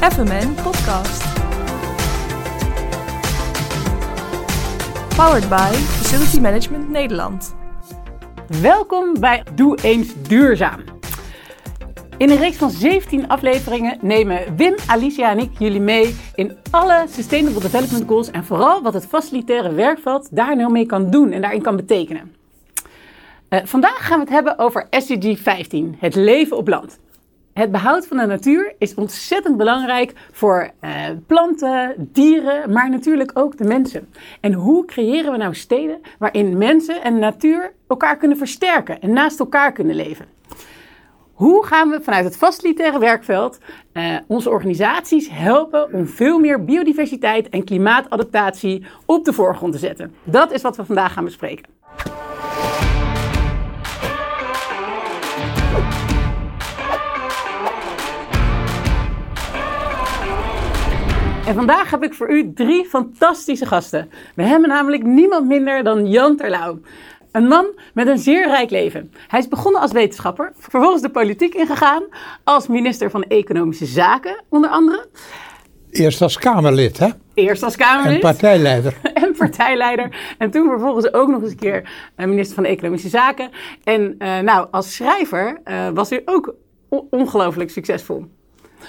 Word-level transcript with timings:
FMN 0.00 0.54
Podcast. 0.54 1.22
Powered 5.16 5.48
by 5.48 5.72
Facility 5.72 6.40
Management 6.40 6.88
Nederland. 6.88 7.54
Welkom 8.60 9.20
bij 9.20 9.42
Doe 9.54 9.78
eens 9.82 10.22
duurzaam. 10.28 10.80
In 12.16 12.30
een 12.30 12.36
reeks 12.36 12.56
van 12.56 12.70
17 12.70 13.28
afleveringen 13.28 13.98
nemen 14.00 14.56
Wim, 14.56 14.74
Alicia 14.86 15.30
en 15.30 15.38
ik 15.38 15.50
jullie 15.58 15.80
mee 15.80 16.16
in 16.34 16.56
alle 16.70 17.04
Sustainable 17.08 17.60
Development 17.60 18.08
Goals 18.08 18.30
en 18.30 18.44
vooral 18.44 18.82
wat 18.82 18.94
het 18.94 19.06
facilitaire 19.06 19.72
werkveld 19.72 20.28
daar 20.30 20.56
nou 20.56 20.72
mee 20.72 20.86
kan 20.86 21.10
doen 21.10 21.32
en 21.32 21.40
daarin 21.40 21.62
kan 21.62 21.76
betekenen. 21.76 22.34
Uh, 23.50 23.60
vandaag 23.64 24.06
gaan 24.06 24.18
we 24.18 24.24
het 24.24 24.32
hebben 24.34 24.58
over 24.58 24.86
SDG 24.90 25.38
15, 25.38 25.96
het 25.98 26.14
leven 26.14 26.56
op 26.56 26.68
land. 26.68 26.98
Het 27.60 27.70
behoud 27.70 28.06
van 28.06 28.16
de 28.16 28.26
natuur 28.26 28.74
is 28.78 28.94
ontzettend 28.94 29.56
belangrijk 29.56 30.12
voor 30.32 30.70
uh, 30.80 30.90
planten, 31.26 31.94
dieren, 31.98 32.72
maar 32.72 32.90
natuurlijk 32.90 33.30
ook 33.34 33.56
de 33.56 33.64
mensen. 33.64 34.08
En 34.40 34.52
hoe 34.52 34.84
creëren 34.84 35.32
we 35.32 35.38
nou 35.38 35.54
steden 35.54 36.00
waarin 36.18 36.58
mensen 36.58 37.02
en 37.02 37.18
natuur 37.18 37.72
elkaar 37.88 38.16
kunnen 38.16 38.36
versterken 38.36 39.00
en 39.00 39.12
naast 39.12 39.40
elkaar 39.40 39.72
kunnen 39.72 39.94
leven? 39.94 40.26
Hoe 41.32 41.66
gaan 41.66 41.90
we 41.90 42.00
vanuit 42.00 42.24
het 42.24 42.36
facilitaire 42.36 42.98
werkveld 42.98 43.58
uh, 43.92 44.16
onze 44.26 44.50
organisaties 44.50 45.28
helpen 45.30 45.92
om 45.92 46.06
veel 46.06 46.38
meer 46.38 46.64
biodiversiteit 46.64 47.48
en 47.48 47.64
klimaatadaptatie 47.64 48.86
op 49.06 49.24
de 49.24 49.32
voorgrond 49.32 49.72
te 49.72 49.78
zetten? 49.78 50.14
Dat 50.24 50.52
is 50.52 50.62
wat 50.62 50.76
we 50.76 50.84
vandaag 50.84 51.12
gaan 51.12 51.24
bespreken. 51.24 51.79
En 61.50 61.56
vandaag 61.56 61.90
heb 61.90 62.02
ik 62.02 62.14
voor 62.14 62.30
u 62.30 62.52
drie 62.54 62.84
fantastische 62.84 63.66
gasten. 63.66 64.10
We 64.34 64.42
hebben 64.42 64.68
namelijk 64.68 65.02
niemand 65.02 65.46
minder 65.46 65.84
dan 65.84 66.06
Jan 66.06 66.36
Terlouw. 66.36 66.80
Een 67.32 67.46
man 67.46 67.66
met 67.94 68.06
een 68.06 68.18
zeer 68.18 68.46
rijk 68.46 68.70
leven. 68.70 69.12
Hij 69.28 69.40
is 69.40 69.48
begonnen 69.48 69.80
als 69.80 69.92
wetenschapper, 69.92 70.52
vervolgens 70.58 71.02
de 71.02 71.10
politiek 71.10 71.54
ingegaan, 71.54 72.02
als 72.44 72.66
minister 72.66 73.10
van 73.10 73.22
Economische 73.22 73.86
Zaken 73.86 74.42
onder 74.48 74.70
andere. 74.70 75.06
Eerst 75.90 76.22
als 76.22 76.38
Kamerlid, 76.38 76.98
hè? 76.98 77.08
Eerst 77.34 77.62
als 77.62 77.76
Kamerlid. 77.76 78.14
En 78.14 78.20
partijleider. 78.20 78.96
en 79.24 79.34
partijleider. 79.38 80.34
En 80.38 80.50
toen 80.50 80.68
vervolgens 80.68 81.12
ook 81.12 81.28
nog 81.28 81.42
eens 81.42 81.50
een 81.50 81.56
keer 81.56 81.90
eh, 82.14 82.26
minister 82.26 82.54
van 82.54 82.64
Economische 82.64 83.08
Zaken. 83.08 83.50
En 83.84 84.14
uh, 84.18 84.38
nou, 84.38 84.68
als 84.70 84.94
schrijver 84.94 85.60
uh, 85.64 85.88
was 85.88 86.10
hij 86.10 86.22
ook 86.24 86.54
ongelooflijk 87.10 87.70
succesvol. 87.70 88.26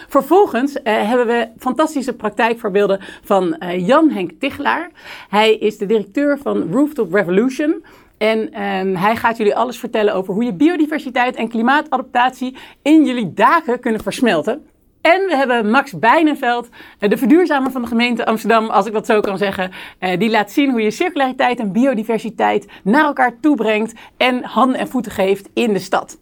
Vervolgens 0.07 0.75
uh, 0.75 0.81
hebben 0.83 1.27
we 1.27 1.47
fantastische 1.57 2.13
praktijkvoorbeelden 2.13 2.99
van 3.23 3.55
uh, 3.59 3.87
Jan 3.87 4.09
Henk 4.09 4.31
Tichelaar. 4.39 4.91
Hij 5.29 5.55
is 5.55 5.77
de 5.77 5.85
directeur 5.85 6.37
van 6.37 6.71
Rooftop 6.71 7.13
Revolution. 7.13 7.83
En 8.17 8.39
um, 8.39 8.95
hij 8.95 9.15
gaat 9.15 9.37
jullie 9.37 9.55
alles 9.55 9.79
vertellen 9.79 10.13
over 10.13 10.33
hoe 10.33 10.43
je 10.43 10.53
biodiversiteit 10.53 11.35
en 11.35 11.49
klimaatadaptatie 11.49 12.57
in 12.81 13.05
jullie 13.05 13.33
daken 13.33 13.79
kunnen 13.79 14.01
versmelten. 14.01 14.65
En 15.01 15.25
we 15.27 15.35
hebben 15.35 15.69
Max 15.69 15.99
Bijnenveld, 15.99 16.69
eh, 16.99 17.09
de 17.09 17.17
verduurzamer 17.17 17.71
van 17.71 17.81
de 17.81 17.87
gemeente 17.87 18.25
Amsterdam, 18.25 18.69
als 18.69 18.85
ik 18.85 18.93
dat 18.93 19.05
zo 19.05 19.19
kan 19.19 19.37
zeggen. 19.37 19.71
Die 20.17 20.29
laat 20.29 20.51
zien 20.51 20.71
hoe 20.71 20.81
je 20.81 20.91
circulariteit 20.91 21.59
en 21.59 21.71
biodiversiteit 21.71 22.67
naar 22.83 23.05
elkaar 23.05 23.39
toebrengt 23.39 23.93
en 24.17 24.43
handen 24.43 24.79
en 24.79 24.87
voeten 24.87 25.11
geeft 25.11 25.49
in 25.53 25.73
de 25.73 25.79
stad. 25.79 26.17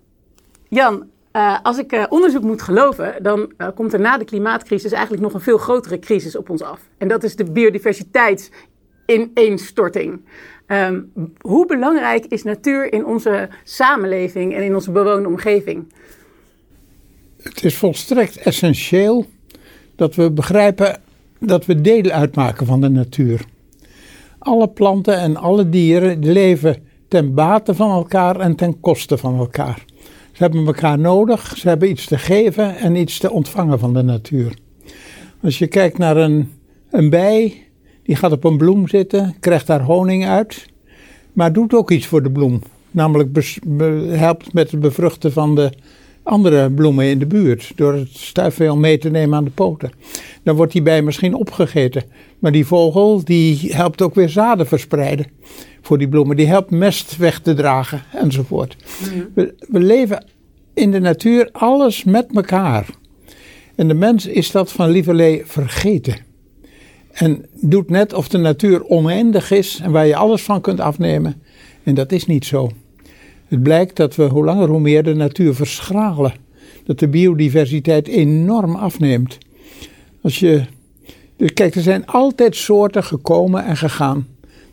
Jan, 0.69 1.09
uh, 1.33 1.59
als 1.63 1.77
ik 1.77 1.93
uh, 1.93 2.05
onderzoek 2.09 2.43
moet 2.43 2.61
geloven, 2.61 3.15
dan 3.21 3.51
uh, 3.57 3.67
komt 3.75 3.93
er 3.93 3.99
na 3.99 4.17
de 4.17 4.25
klimaatcrisis 4.25 4.91
eigenlijk 4.91 5.23
nog 5.23 5.33
een 5.33 5.41
veel 5.41 5.57
grotere 5.57 5.99
crisis 5.99 6.37
op 6.37 6.49
ons 6.49 6.61
af. 6.61 6.81
En 6.97 7.07
dat 7.07 7.23
is 7.23 7.35
de 7.35 7.51
biodiversiteitsineenstorting. 7.51 10.21
Um, 10.67 11.11
hoe 11.39 11.65
belangrijk 11.65 12.25
is 12.25 12.43
natuur 12.43 12.93
in 12.93 13.05
onze 13.05 13.49
samenleving 13.63 14.55
en 14.55 14.63
in 14.63 14.73
onze 14.73 14.91
bewoonde 14.91 15.27
omgeving? 15.27 15.93
Het 17.41 17.63
is 17.63 17.77
volstrekt 17.77 18.37
essentieel 18.37 19.25
dat 19.95 20.15
we 20.15 20.31
begrijpen 20.31 21.01
dat 21.39 21.65
we 21.65 21.81
deel 21.81 22.09
uitmaken 22.09 22.65
van 22.65 22.81
de 22.81 22.89
natuur. 22.89 23.45
Alle 24.39 24.67
planten 24.67 25.17
en 25.17 25.35
alle 25.35 25.69
dieren 25.69 26.31
leven 26.31 26.87
ten 27.07 27.33
bate 27.33 27.75
van 27.75 27.91
elkaar 27.91 28.39
en 28.39 28.55
ten 28.55 28.79
koste 28.79 29.17
van 29.17 29.37
elkaar. 29.37 29.85
Ze 30.39 30.45
hebben 30.45 30.65
elkaar 30.65 30.99
nodig, 30.99 31.57
ze 31.57 31.67
hebben 31.67 31.89
iets 31.89 32.05
te 32.05 32.17
geven 32.17 32.75
en 32.75 32.95
iets 32.95 33.19
te 33.19 33.31
ontvangen 33.31 33.79
van 33.79 33.93
de 33.93 34.01
natuur. 34.01 34.53
Als 35.41 35.57
je 35.57 35.67
kijkt 35.67 35.97
naar 35.97 36.17
een, 36.17 36.51
een 36.91 37.09
bij, 37.09 37.67
die 38.03 38.15
gaat 38.15 38.31
op 38.31 38.43
een 38.43 38.57
bloem 38.57 38.87
zitten, 38.87 39.35
krijgt 39.39 39.67
daar 39.67 39.81
honing 39.81 40.25
uit, 40.25 40.65
maar 41.33 41.53
doet 41.53 41.73
ook 41.73 41.91
iets 41.91 42.05
voor 42.05 42.23
de 42.23 42.31
bloem. 42.31 42.61
Namelijk 42.91 43.59
helpt 44.09 44.53
met 44.53 44.71
het 44.71 44.79
bevruchten 44.79 45.31
van 45.31 45.55
de 45.55 45.71
andere 46.23 46.71
bloemen 46.71 47.05
in 47.05 47.19
de 47.19 47.27
buurt. 47.27 47.71
Door 47.75 47.93
het 47.93 48.09
stuifmeel 48.11 48.77
mee 48.77 48.97
te 48.97 49.09
nemen 49.09 49.37
aan 49.37 49.43
de 49.43 49.51
poten. 49.51 49.91
Dan 50.43 50.55
wordt 50.55 50.71
die 50.71 50.81
bij 50.81 51.01
misschien 51.01 51.33
opgegeten. 51.33 52.03
Maar 52.39 52.51
die 52.51 52.65
vogel 52.65 53.23
die 53.23 53.73
helpt 53.73 54.01
ook 54.01 54.15
weer 54.15 54.29
zaden 54.29 54.67
verspreiden 54.67 55.25
voor 55.89 55.97
die 55.97 56.09
bloemen. 56.09 56.35
Die 56.35 56.47
helpt 56.47 56.71
mest 56.71 57.17
weg 57.17 57.39
te 57.39 57.53
dragen 57.53 58.01
enzovoort. 58.13 58.75
Mhm. 59.01 59.23
We, 59.33 59.53
we 59.67 59.79
leven 59.79 60.25
in 60.73 60.91
de 60.91 60.99
natuur 60.99 61.49
alles 61.51 62.03
met 62.03 62.27
elkaar. 62.33 62.85
En 63.75 63.87
de 63.87 63.93
mens 63.93 64.25
is 64.25 64.51
dat 64.51 64.71
van 64.71 64.89
lieverlee 64.89 65.41
vergeten. 65.45 66.15
En 67.11 67.45
doet 67.61 67.89
net 67.89 68.13
of 68.13 68.27
de 68.27 68.37
natuur 68.37 68.85
oneindig 68.85 69.51
is 69.51 69.79
en 69.83 69.91
waar 69.91 70.07
je 70.07 70.15
alles 70.15 70.41
van 70.41 70.61
kunt 70.61 70.79
afnemen. 70.79 71.41
En 71.83 71.95
dat 71.95 72.11
is 72.11 72.25
niet 72.25 72.45
zo. 72.45 72.71
Het 73.47 73.63
blijkt 73.63 73.95
dat 73.95 74.15
we 74.15 74.23
hoe 74.23 74.45
langer 74.45 74.67
hoe 74.67 74.79
meer 74.79 75.03
de 75.03 75.13
natuur 75.13 75.55
verschralen. 75.55 76.33
Dat 76.83 76.99
de 76.99 77.07
biodiversiteit 77.07 78.07
enorm 78.07 78.75
afneemt. 78.75 79.37
Als 80.21 80.39
je. 80.39 80.63
Dus 81.37 81.53
kijk, 81.53 81.75
er 81.75 81.81
zijn 81.81 82.05
altijd 82.05 82.55
soorten 82.55 83.03
gekomen 83.03 83.65
en 83.65 83.77
gegaan. 83.77 84.27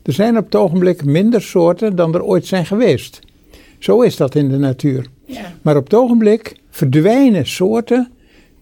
Er 0.07 0.13
zijn 0.13 0.37
op 0.37 0.45
het 0.45 0.55
ogenblik 0.55 1.05
minder 1.05 1.43
soorten 1.43 1.97
dan 1.97 2.15
er 2.15 2.23
ooit 2.23 2.47
zijn 2.47 2.67
geweest. 2.67 3.21
Zo 3.79 4.01
is 4.01 4.17
dat 4.17 4.35
in 4.35 4.49
de 4.49 4.57
natuur. 4.57 5.07
Ja. 5.25 5.53
Maar 5.63 5.77
op 5.77 5.85
het 5.85 5.95
ogenblik 5.95 6.57
verdwijnen 6.71 7.47
soorten 7.47 8.13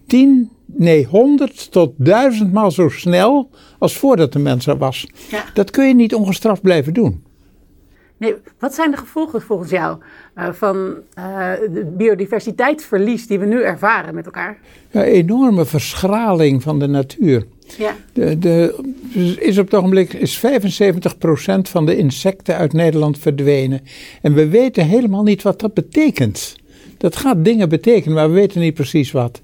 10, 0.07 0.51
nee 0.67 1.07
100 1.07 1.73
tot 1.73 1.93
1000 1.97 2.53
maal 2.53 2.71
zo 2.71 2.89
snel 2.89 3.51
als 3.79 3.97
voordat 3.97 4.33
de 4.33 4.39
mens 4.39 4.67
er 4.67 4.79
was. 4.79 5.11
Ja. 5.31 5.45
Dat 5.55 5.71
kun 5.71 5.87
je 5.89 5.95
niet 5.95 6.15
ongestraft 6.15 6.63
blijven 6.63 6.93
doen. 6.93 7.25
Nee, 8.17 8.35
wat 8.59 8.75
zijn 8.75 8.91
de 8.91 8.97
gevolgen 8.97 9.43
volgens 9.43 9.71
jou 9.71 9.99
uh, 10.37 10.53
van 10.53 10.77
uh, 11.19 11.53
de 11.73 11.93
biodiversiteitsverlies 11.97 13.27
die 13.27 13.39
we 13.39 13.47
nu 13.47 13.63
ervaren 13.63 14.15
met 14.15 14.25
elkaar? 14.25 14.59
Ja, 14.91 15.03
enorme 15.03 15.65
verschraling 15.65 16.63
van 16.63 16.79
de 16.79 16.87
natuur. 16.87 17.47
Ja. 17.79 17.97
De, 18.13 18.39
de, 18.39 18.79
is 19.41 19.59
op 19.59 19.65
het 19.65 19.75
ogenblik 19.75 20.13
is 20.13 20.39
75% 20.39 20.41
van 21.63 21.87
de 21.87 21.97
insecten 21.97 22.57
uit 22.57 22.73
Nederland 22.73 23.19
verdwenen. 23.19 23.81
En 24.23 24.35
we 24.35 24.49
weten 24.49 24.87
helemaal 24.87 25.23
niet 25.23 25.43
wat 25.43 25.61
dat 25.61 25.75
betekent. 25.75 26.57
Dat 26.99 27.17
gaat 27.17 27.45
dingen 27.45 27.69
betekenen, 27.69 28.15
maar 28.15 28.29
we 28.29 28.35
weten 28.35 28.61
niet 28.61 28.75
precies 28.75 29.13
wat. 29.13 29.41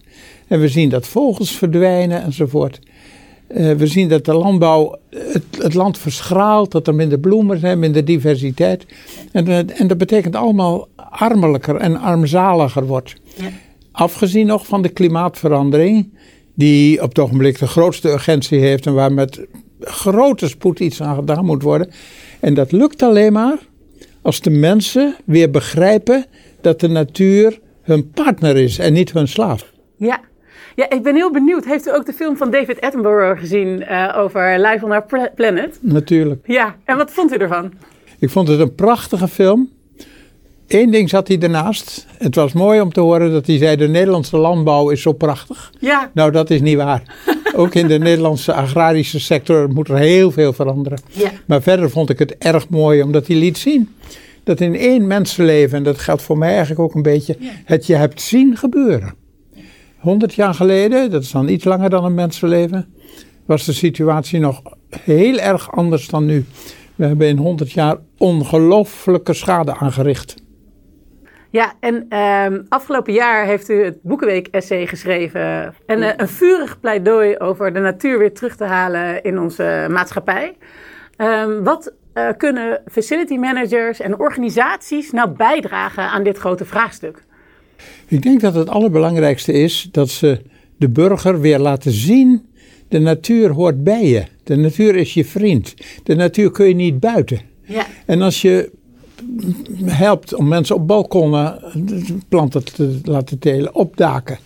En 0.47 0.61
we 0.61 0.69
zien 0.69 0.89
dat 0.89 1.07
vogels 1.07 1.51
verdwijnen 1.51 2.23
enzovoort. 2.23 2.81
Uh, 3.57 3.73
we 3.73 3.87
zien 3.87 4.09
dat 4.09 4.25
de 4.25 4.33
landbouw 4.33 4.99
het, 5.11 5.45
het, 5.59 5.75
land 5.75 5.99
verschraalt, 5.99 6.71
dat 6.73 6.87
er 6.87 6.95
minder 6.95 7.19
bloemen 7.19 7.59
zijn, 7.59 7.79
minder 7.79 8.05
diversiteit. 8.05 8.87
En, 9.33 9.49
uh, 9.49 9.81
en 9.81 9.87
dat 9.87 9.99
betekent 9.99 10.37
allemaal 10.37 10.89
armelijker 10.97 11.77
en 11.77 11.97
armzaliger 11.97 12.87
wordt. 12.87 13.15
Ja. 13.37 13.49
Afgezien 13.93 14.47
nog 14.47 14.67
van 14.67 14.83
de 14.83 14.89
klimaatverandering, 14.89 16.13
die 16.61 17.03
op 17.03 17.09
het 17.09 17.19
ogenblik 17.19 17.59
de 17.59 17.67
grootste 17.67 18.09
urgentie 18.09 18.61
heeft 18.61 18.87
en 18.87 18.95
waar 18.95 19.13
met 19.13 19.47
grote 19.81 20.49
spoed 20.49 20.81
iets 20.81 21.03
aan 21.03 21.15
gedaan 21.15 21.45
moet 21.45 21.63
worden. 21.63 21.91
En 22.41 22.55
dat 22.55 22.73
lukt 22.73 23.03
alleen 23.03 23.33
maar 23.33 23.59
als 24.23 24.41
de 24.41 24.51
mensen 24.51 25.17
weer 25.25 25.51
begrijpen 25.51 26.27
dat 26.61 26.81
de 26.81 26.89
natuur 26.89 27.61
hun 27.83 28.11
partner 28.11 28.57
is 28.57 28.79
en 28.79 28.93
niet 28.93 29.13
hun 29.13 29.29
slaaf. 29.29 29.73
Ja, 29.97 30.21
ja, 30.75 30.91
ik 30.91 31.03
ben 31.03 31.15
heel 31.15 31.31
benieuwd. 31.31 31.65
Heeft 31.65 31.87
u 31.87 31.95
ook 31.95 32.07
de 32.07 32.13
film 32.13 32.37
van 32.37 32.51
David 32.51 32.81
Attenborough 32.81 33.41
gezien 33.41 33.83
uh, 33.91 34.15
over 34.17 34.61
Life 34.61 34.85
on 34.85 34.93
Our 34.93 35.31
Planet? 35.35 35.79
Natuurlijk. 35.81 36.47
Ja, 36.47 36.77
en 36.85 36.97
wat 36.97 37.11
vond 37.11 37.33
u 37.33 37.37
ervan? 37.37 37.73
Ik 38.19 38.31
vond 38.31 38.49
het 38.49 38.61
een 38.61 38.75
prachtige 38.75 39.29
film. 39.29 39.71
Eén 40.73 40.91
ding 40.91 41.09
zat 41.09 41.29
hij 41.29 41.39
ernaast. 41.39 42.07
Het 42.19 42.35
was 42.35 42.53
mooi 42.53 42.81
om 42.81 42.93
te 42.93 43.01
horen 43.01 43.33
dat 43.33 43.47
hij 43.47 43.59
zei: 43.59 43.77
de 43.77 43.89
Nederlandse 43.89 44.37
landbouw 44.37 44.91
is 44.91 45.03
zo 45.03 45.13
prachtig. 45.13 45.73
Ja. 45.79 46.11
Nou, 46.15 46.31
dat 46.31 46.51
is 46.51 46.61
niet 46.61 46.77
waar. 46.77 47.03
Ook 47.57 47.75
in 47.75 47.87
de 47.87 47.99
Nederlandse 47.99 48.53
agrarische 48.53 49.21
sector 49.21 49.69
moet 49.69 49.89
er 49.89 49.97
heel 49.97 50.31
veel 50.31 50.53
veranderen. 50.53 51.01
Ja. 51.11 51.31
Maar 51.47 51.63
verder 51.63 51.91
vond 51.91 52.11
ik 52.11 52.19
het 52.19 52.39
erg 52.39 52.69
mooi 52.69 53.03
omdat 53.03 53.27
hij 53.27 53.37
liet 53.37 53.59
zien 53.59 53.95
dat 54.45 54.61
in 54.61 54.75
één 54.75 55.07
mensenleven, 55.07 55.79
en 55.79 55.85
dat 55.85 55.99
geldt 55.99 56.23
voor 56.23 56.39
mij 56.39 56.51
eigenlijk 56.51 56.81
ook 56.81 56.95
een 56.95 57.03
beetje, 57.03 57.37
ja. 57.39 57.51
het 57.65 57.87
je 57.87 57.95
hebt 57.95 58.21
zien 58.21 58.57
gebeuren. 58.57 59.15
100 59.99 60.35
jaar 60.35 60.55
geleden, 60.55 61.11
dat 61.11 61.23
is 61.23 61.31
dan 61.31 61.49
iets 61.49 61.65
langer 61.65 61.91
dan 61.91 62.05
een 62.05 62.15
mensenleven, 62.15 62.95
was 63.47 63.65
de 63.65 63.73
situatie 63.73 64.41
nog 64.41 64.63
heel 64.91 65.39
erg 65.39 65.73
anders 65.73 66.09
dan 66.09 66.27
nu. 66.27 66.45
We 66.95 67.07
hebben 67.07 67.29
in 67.29 67.37
100 67.37 67.73
jaar 67.73 67.97
ongelooflijke 68.19 69.33
schade 69.33 69.77
aangericht. 69.77 70.40
Ja, 71.51 71.75
en 71.81 72.07
ehm, 72.09 72.63
afgelopen 72.69 73.13
jaar 73.13 73.47
heeft 73.47 73.69
u 73.69 73.85
het 73.85 74.03
Boekenweek-essay 74.03 74.87
geschreven. 74.87 75.75
En 75.87 76.03
eh, 76.03 76.13
een 76.17 76.29
vurig 76.29 76.81
pleidooi 76.81 77.37
over 77.39 77.73
de 77.73 77.81
natuur 77.81 78.19
weer 78.19 78.33
terug 78.33 78.57
te 78.57 78.65
halen 78.65 79.23
in 79.23 79.39
onze 79.39 79.87
maatschappij. 79.91 80.57
Ehm, 81.17 81.63
wat 81.63 81.93
eh, 82.13 82.29
kunnen 82.37 82.83
facility 82.87 83.37
managers 83.37 84.01
en 84.01 84.19
organisaties 84.19 85.11
nou 85.11 85.31
bijdragen 85.31 86.03
aan 86.03 86.23
dit 86.23 86.39
grote 86.39 86.65
vraagstuk? 86.65 87.25
Ik 88.07 88.23
denk 88.23 88.41
dat 88.41 88.55
het 88.55 88.69
allerbelangrijkste 88.69 89.53
is 89.53 89.89
dat 89.93 90.09
ze 90.09 90.43
de 90.77 90.89
burger 90.89 91.41
weer 91.41 91.59
laten 91.59 91.93
zien: 91.93 92.47
de 92.89 92.99
natuur 92.99 93.51
hoort 93.51 93.85
bij 93.85 94.07
je. 94.07 94.25
De 94.45 94.57
natuur 94.57 94.97
is 94.97 95.15
je 95.15 95.25
vriend. 95.25 95.75
De 96.03 96.15
natuur 96.15 96.51
kun 96.51 96.69
je 96.69 96.75
niet 96.75 97.01
buiten. 97.01 97.41
Ja. 97.63 97.87
En 98.07 98.23
als 98.23 98.43
je 98.43 98.71
helpt 99.85 100.35
om 100.35 100.49
mensen 100.49 100.77
op 100.77 100.87
balkonnen 100.87 101.61
planten 102.29 102.65
te 102.65 103.01
laten 103.05 103.39
telen, 103.39 103.75
op 103.75 103.97
daken. 103.97 104.39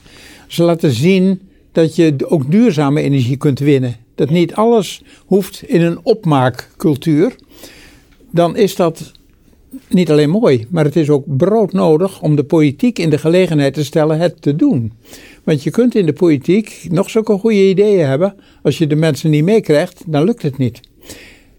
Ze 0.47 0.63
laten 0.63 0.93
zien 0.93 1.41
dat 1.73 1.97
je 1.97 2.17
ook 2.29 2.51
duurzame 2.51 3.01
energie 3.01 3.37
kunt 3.37 3.59
winnen. 3.59 3.97
Dat 4.15 4.31
niet 4.31 4.55
alles 4.55 5.03
hoeft 5.27 5.63
in 5.63 5.81
een 5.81 5.99
opmaakcultuur. 6.03 7.37
Dan 8.31 8.57
is 8.57 8.77
dat 8.77 9.13
niet 9.89 10.11
alleen 10.11 10.31
mooi, 10.31 10.67
maar 10.71 10.85
het 10.85 10.97
is 10.97 11.11
ook 11.11 11.37
broodnodig 11.37 12.23
om 12.23 12.37
de 12.37 12.45
politiek 12.45 12.99
in 12.99 13.11
de 13.11 13.19
gelegenheid 13.19 13.75
te 13.75 13.85
stellen 13.85 14.19
het 14.19 14.43
te 14.43 14.57
doen. 14.57 14.93
Want 15.45 15.63
je 15.63 15.71
kunt 15.71 15.95
in 15.95 16.07
de 16.07 16.13
politiek 16.13 16.87
nog 16.91 17.11
zulke 17.11 17.39
goede 17.39 17.69
ideeën 17.69 18.07
hebben. 18.07 18.35
Als 18.63 18.79
je 18.79 18.87
de 18.87 18.97
mensen 18.97 19.31
niet 19.31 19.45
meekrijgt, 19.45 20.03
dan 20.07 20.25
lukt 20.25 20.43
het 20.43 20.59
niet. 20.59 20.81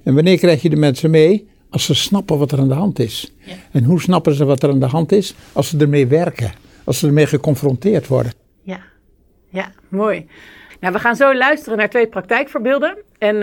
En 0.03 0.13
wanneer 0.13 0.38
krijg 0.38 0.61
je 0.61 0.69
de 0.69 0.75
mensen 0.75 1.09
mee? 1.09 1.47
Als 1.75 1.86
ze 1.86 1.94
snappen 1.94 2.38
wat 2.38 2.51
er 2.51 2.60
aan 2.60 2.68
de 2.68 2.74
hand 2.74 3.00
is. 3.00 3.33
En 3.72 3.83
hoe 3.83 4.01
snappen 4.01 4.36
ze 4.36 4.45
wat 4.45 4.63
er 4.63 4.69
aan 4.69 4.80
de 4.80 4.86
hand 4.86 5.12
is? 5.12 5.36
Als 5.54 5.69
ze 5.69 5.77
ermee 5.77 6.07
werken. 6.07 6.51
Als 6.83 7.00
ze 7.00 7.07
ermee 7.07 7.25
geconfronteerd 7.25 8.07
worden. 8.07 8.33
Ja, 8.62 8.80
ja 9.50 9.72
mooi. 9.88 10.27
Nou, 10.80 10.94
we 10.94 11.00
gaan 11.00 11.16
zo 11.16 11.36
luisteren 11.36 11.77
naar 11.77 11.89
twee 11.89 12.07
praktijkvoorbeelden. 12.07 12.98
En 13.18 13.36
uh, 13.36 13.42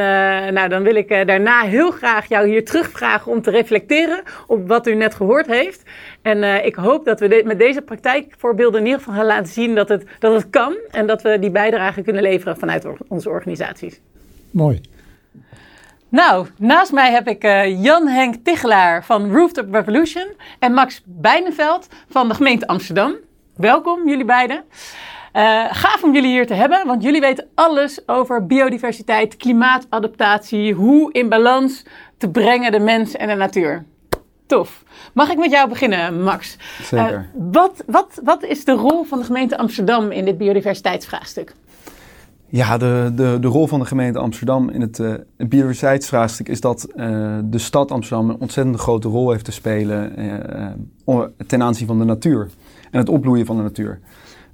nou, 0.52 0.68
dan 0.68 0.82
wil 0.82 0.94
ik 0.94 1.10
uh, 1.10 1.26
daarna 1.26 1.62
heel 1.62 1.90
graag 1.90 2.28
jou 2.28 2.48
hier 2.48 2.64
terugvragen 2.64 3.32
om 3.32 3.42
te 3.42 3.50
reflecteren 3.50 4.22
op 4.46 4.68
wat 4.68 4.86
u 4.86 4.94
net 4.94 5.14
gehoord 5.14 5.46
heeft. 5.46 5.82
En 6.22 6.38
uh, 6.38 6.64
ik 6.64 6.74
hoop 6.74 7.04
dat 7.04 7.20
we 7.20 7.28
de 7.28 7.42
met 7.44 7.58
deze 7.58 7.82
praktijkvoorbeelden 7.82 8.80
in 8.80 8.86
ieder 8.86 9.00
geval 9.00 9.14
gaan 9.14 9.26
laten 9.26 9.52
zien 9.52 9.74
dat 9.74 9.88
het, 9.88 10.06
dat 10.18 10.34
het 10.34 10.50
kan. 10.50 10.76
En 10.90 11.06
dat 11.06 11.22
we 11.22 11.38
die 11.38 11.50
bijdrage 11.50 12.02
kunnen 12.02 12.22
leveren 12.22 12.56
vanuit 12.56 12.86
onze 13.08 13.28
organisaties. 13.28 14.00
Mooi. 14.50 14.80
Nou, 16.12 16.46
naast 16.58 16.92
mij 16.92 17.12
heb 17.12 17.28
ik 17.28 17.44
uh, 17.44 17.82
Jan-Henk 17.82 18.34
Tichelaar 18.34 19.04
van 19.04 19.32
Rooftop 19.32 19.74
Revolution 19.74 20.26
en 20.58 20.72
Max 20.72 21.02
Bijneveld 21.04 21.88
van 22.08 22.28
de 22.28 22.34
gemeente 22.34 22.66
Amsterdam. 22.66 23.14
Welkom 23.56 24.08
jullie 24.08 24.24
beiden. 24.24 24.56
Uh, 24.56 25.64
gaaf 25.70 26.02
om 26.02 26.14
jullie 26.14 26.30
hier 26.30 26.46
te 26.46 26.54
hebben, 26.54 26.86
want 26.86 27.02
jullie 27.02 27.20
weten 27.20 27.48
alles 27.54 28.08
over 28.08 28.46
biodiversiteit, 28.46 29.36
klimaatadaptatie, 29.36 30.74
hoe 30.74 31.12
in 31.12 31.28
balans 31.28 31.84
te 32.18 32.30
brengen 32.30 32.72
de 32.72 32.80
mens 32.80 33.16
en 33.16 33.28
de 33.28 33.34
natuur. 33.34 33.84
Tof. 34.46 34.82
Mag 35.14 35.30
ik 35.30 35.38
met 35.38 35.50
jou 35.50 35.68
beginnen, 35.68 36.22
Max? 36.22 36.56
Zeker. 36.82 37.12
Uh, 37.12 37.50
wat, 37.52 37.84
wat, 37.86 38.20
wat 38.24 38.42
is 38.42 38.64
de 38.64 38.72
rol 38.72 39.04
van 39.04 39.18
de 39.18 39.24
gemeente 39.24 39.58
Amsterdam 39.58 40.10
in 40.10 40.24
dit 40.24 40.38
biodiversiteitsvraagstuk? 40.38 41.52
Ja, 42.52 42.78
de, 42.78 43.12
de, 43.14 43.36
de 43.40 43.48
rol 43.48 43.66
van 43.66 43.80
de 43.80 43.86
gemeente 43.86 44.18
Amsterdam 44.18 44.70
in 44.70 44.80
het 44.80 44.98
uh, 44.98 45.14
biodiversiteitsvraagstuk 45.36 46.48
is 46.48 46.60
dat 46.60 46.86
uh, 46.94 47.38
de 47.44 47.58
stad 47.58 47.90
Amsterdam 47.90 48.30
een 48.30 48.40
ontzettend 48.40 48.78
grote 48.78 49.08
rol 49.08 49.30
heeft 49.30 49.44
te 49.44 49.52
spelen 49.52 50.20
uh, 51.06 51.22
ten 51.46 51.62
aanzien 51.62 51.86
van 51.86 51.98
de 51.98 52.04
natuur 52.04 52.48
en 52.90 52.98
het 52.98 53.08
opbloeien 53.08 53.46
van 53.46 53.56
de 53.56 53.62
natuur. 53.62 54.00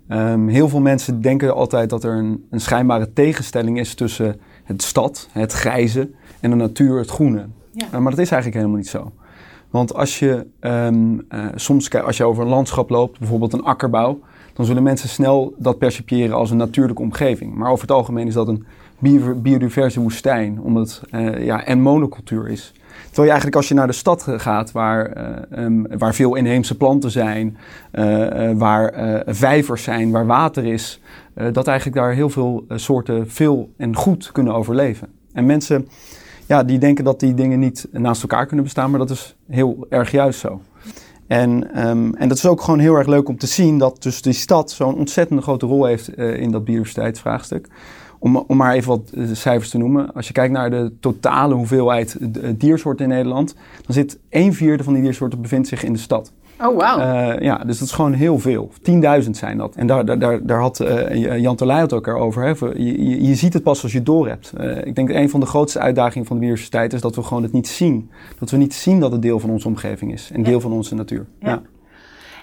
Um, 0.09 0.49
heel 0.49 0.69
veel 0.69 0.81
mensen 0.81 1.21
denken 1.21 1.55
altijd 1.55 1.91
dat 1.91 2.05
er 2.05 2.13
een, 2.13 2.47
een, 2.51 2.61
schijnbare 2.61 3.13
tegenstelling 3.13 3.79
is 3.79 3.95
tussen 3.95 4.41
het 4.65 4.83
stad, 4.83 5.29
het 5.33 5.53
grijze, 5.53 6.11
en 6.41 6.51
de 6.51 6.57
natuur, 6.57 6.99
het 6.99 7.11
groene. 7.11 7.47
Ja. 7.73 8.01
maar 8.01 8.11
dat 8.11 8.21
is 8.21 8.31
eigenlijk 8.31 8.55
helemaal 8.55 8.77
niet 8.77 8.89
zo. 8.89 9.13
Want 9.71 9.95
als 9.95 10.19
je 10.19 10.47
um, 10.61 11.27
soms 11.55 11.93
als 11.93 12.17
je 12.17 12.25
over 12.25 12.43
een 12.43 12.49
landschap 12.49 12.91
loopt, 12.91 13.19
bijvoorbeeld 13.19 13.53
een 13.53 13.65
akkerbouw, 13.65 14.21
dan 14.59 14.67
zullen 14.67 14.83
mensen 14.83 15.09
snel 15.09 15.55
dat 15.59 15.79
percipiëren 15.79 16.37
als 16.37 16.51
een 16.51 16.57
natuurlijke 16.57 17.03
omgeving. 17.03 17.55
Maar 17.55 17.71
over 17.71 17.83
het 17.83 17.91
algemeen 17.91 18.27
is 18.27 18.35
dat 18.35 18.49
een 18.49 18.67
biodiverse 19.43 20.01
woestijn, 20.01 20.61
omdat 20.61 21.03
uh, 21.11 21.45
ja, 21.45 21.65
en 21.65 21.81
monocultuur 21.81 22.49
is. 22.49 22.73
Terwijl 23.07 23.23
je 23.23 23.29
eigenlijk 23.29 23.57
als 23.57 23.69
je 23.69 23.75
naar 23.75 23.87
de 23.87 23.93
stad 23.93 24.27
gaat, 24.29 24.73
waar, 24.73 25.17
uh, 25.17 25.65
um, 25.65 25.99
waar 25.99 26.15
veel 26.15 26.35
inheemse 26.35 26.77
planten 26.77 27.11
zijn, 27.11 27.57
uh, 27.93 28.51
waar 28.53 29.23
vijvers 29.27 29.83
zijn, 29.83 30.11
waar 30.11 30.27
water 30.27 30.65
is, 30.65 31.01
dat 31.53 31.67
eigenlijk 31.67 31.97
daar 31.97 32.13
heel 32.13 32.31
veel 32.31 32.65
soorten 32.69 33.31
veel 33.31 33.71
en 33.77 33.97
goed 33.97 34.33
kunnen 34.33 34.55
overleven. 34.55 35.09
En 35.33 35.47
mensen 35.47 35.89
ja, 36.47 36.65
die 36.65 36.79
denken 36.79 37.05
dat 37.05 37.21
die 37.21 37.35
dingen 37.35 37.59
niet 37.59 37.89
naast 37.93 38.23
elkaar 38.23 38.47
kunnen 38.47 38.65
bestaan, 38.65 38.91
maar 38.91 38.99
dat 38.99 39.11
is 39.11 39.37
heel 39.49 39.87
erg 39.89 40.11
juist 40.11 40.41
zo. 40.41 40.61
En, 41.29 41.81
um, 41.89 42.15
en 42.15 42.29
dat 42.29 42.37
is 42.37 42.47
ook 42.47 42.61
gewoon 42.61 42.79
heel 42.79 42.95
erg 42.95 43.07
leuk 43.07 43.29
om 43.29 43.39
te 43.39 43.47
zien 43.47 43.79
dat 43.79 44.03
dus 44.03 44.23
die 44.23 44.33
stad 44.33 44.71
zo'n 44.71 44.95
ontzettend 44.95 45.43
grote 45.43 45.67
rol 45.67 45.85
heeft 45.85 46.19
uh, 46.19 46.41
in 46.41 46.51
dat 46.51 46.65
biodiversiteitsvraagstuk. 46.65 47.69
Om, 48.19 48.37
om 48.37 48.57
maar 48.57 48.75
even 48.75 48.89
wat 48.89 49.11
uh, 49.15 49.29
cijfers 49.33 49.71
te 49.71 49.79
noemen. 49.79 50.13
Als 50.13 50.27
je 50.27 50.33
kijkt 50.33 50.53
naar 50.53 50.71
de 50.71 50.93
totale 51.01 51.55
hoeveelheid 51.55 52.17
uh, 52.21 52.49
diersoorten 52.57 53.05
in 53.05 53.11
Nederland, 53.11 53.55
dan 53.87 53.95
zit 53.95 54.19
een 54.31 54.55
vierde 54.55 54.85
van 54.85 54.93
die 54.93 55.03
diersoorten 55.03 55.43
bevindt 55.43 55.69
zich 55.69 55.85
in 55.85 55.93
de 55.93 55.99
stad. 55.99 56.33
Oh, 56.61 56.67
wow. 56.67 57.01
Uh, 57.01 57.41
ja, 57.41 57.57
dus 57.57 57.79
dat 57.79 57.89
is 57.89 57.95
gewoon 57.95 58.13
heel 58.13 58.39
veel. 58.39 58.71
10.000 59.25 59.31
zijn 59.31 59.59
dat. 59.59 59.75
En 59.77 59.87
daar, 59.87 60.05
daar, 60.05 60.19
daar, 60.19 60.47
daar 60.47 60.61
had 60.61 60.81
uh, 60.81 61.41
Jan 61.41 61.57
Terleij 61.57 61.81
het 61.81 61.93
ook 61.93 62.09
over. 62.09 62.43
Hè. 62.43 62.49
Je, 62.49 63.09
je, 63.09 63.25
je, 63.25 63.35
ziet 63.35 63.53
het 63.53 63.63
pas 63.63 63.83
als 63.83 63.93
je 63.93 63.99
het 63.99 64.07
door 64.07 64.29
hebt. 64.29 64.53
Uh, 64.61 64.77
ik 64.77 64.95
denk 64.95 65.09
dat 65.09 65.17
een 65.17 65.31
van 65.31 65.41
de 65.41 65.47
grootste 65.47 65.79
uitdagingen 65.79 66.27
van 66.27 66.37
de 66.37 66.43
biodiversiteit 66.43 66.93
is 66.93 67.01
dat 67.01 67.15
we 67.15 67.23
gewoon 67.23 67.43
het 67.43 67.53
niet 67.53 67.69
zien. 67.69 68.11
Dat 68.39 68.51
we 68.51 68.57
niet 68.57 68.75
zien 68.75 69.01
dat 69.01 69.13
het 69.13 69.23
deel 69.23 69.41
van 69.41 69.51
onze 69.51 69.69
omgeving 69.69 70.13
is. 70.13 70.31
En 70.33 70.39
ja. 70.41 70.49
deel 70.49 70.61
van 70.61 70.73
onze 70.73 70.95
natuur. 70.95 71.27
Ja. 71.41 71.49
ja. 71.49 71.63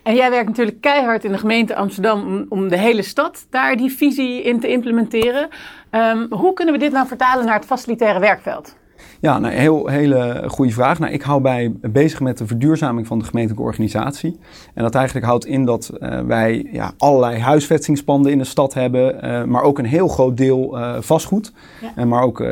En 0.03 0.15
jij 0.15 0.29
werkt 0.29 0.47
natuurlijk 0.47 0.81
keihard 0.81 1.23
in 1.23 1.31
de 1.31 1.37
gemeente 1.37 1.75
Amsterdam 1.75 2.27
om, 2.27 2.45
om 2.49 2.69
de 2.69 2.77
hele 2.77 3.01
stad 3.01 3.47
daar 3.49 3.77
die 3.77 3.91
visie 3.91 4.41
in 4.41 4.59
te 4.59 4.67
implementeren. 4.67 5.49
Um, 5.91 6.27
hoe 6.29 6.53
kunnen 6.53 6.73
we 6.73 6.79
dit 6.79 6.91
nou 6.91 7.07
vertalen 7.07 7.45
naar 7.45 7.55
het 7.55 7.65
facilitaire 7.65 8.19
werkveld? 8.19 8.75
Ja, 9.19 9.39
nou, 9.39 9.53
heel 9.53 9.87
hele 9.87 10.43
goede 10.47 10.71
vraag. 10.71 10.99
Nou, 10.99 11.13
ik 11.13 11.21
hou 11.21 11.41
bij 11.41 11.73
bezig 11.81 12.19
met 12.19 12.37
de 12.37 12.47
verduurzaming 12.47 13.07
van 13.07 13.19
de 13.19 13.25
gemeentelijke 13.25 13.65
organisatie. 13.65 14.39
En 14.73 14.83
dat 14.83 14.95
eigenlijk 14.95 15.25
houdt 15.25 15.45
in 15.45 15.65
dat 15.65 15.91
uh, 15.99 16.19
wij 16.19 16.67
ja, 16.71 16.91
allerlei 16.97 17.39
huisvestingspanden 17.39 18.31
in 18.31 18.37
de 18.37 18.43
stad 18.43 18.73
hebben, 18.73 19.25
uh, 19.25 19.43
maar 19.43 19.61
ook 19.61 19.79
een 19.79 19.85
heel 19.85 20.07
groot 20.07 20.37
deel 20.37 20.77
uh, 20.77 20.95
vastgoed. 20.99 21.53
Ja. 21.95 22.05
maar 22.05 22.23
ook 22.23 22.43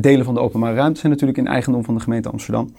delen 0.00 0.24
van 0.24 0.34
de 0.34 0.40
openbare 0.40 0.74
ruimte 0.74 1.00
zijn 1.00 1.12
natuurlijk 1.12 1.38
in 1.38 1.46
eigendom 1.46 1.84
van 1.84 1.94
de 1.94 2.00
gemeente 2.00 2.30
Amsterdam. 2.30 2.72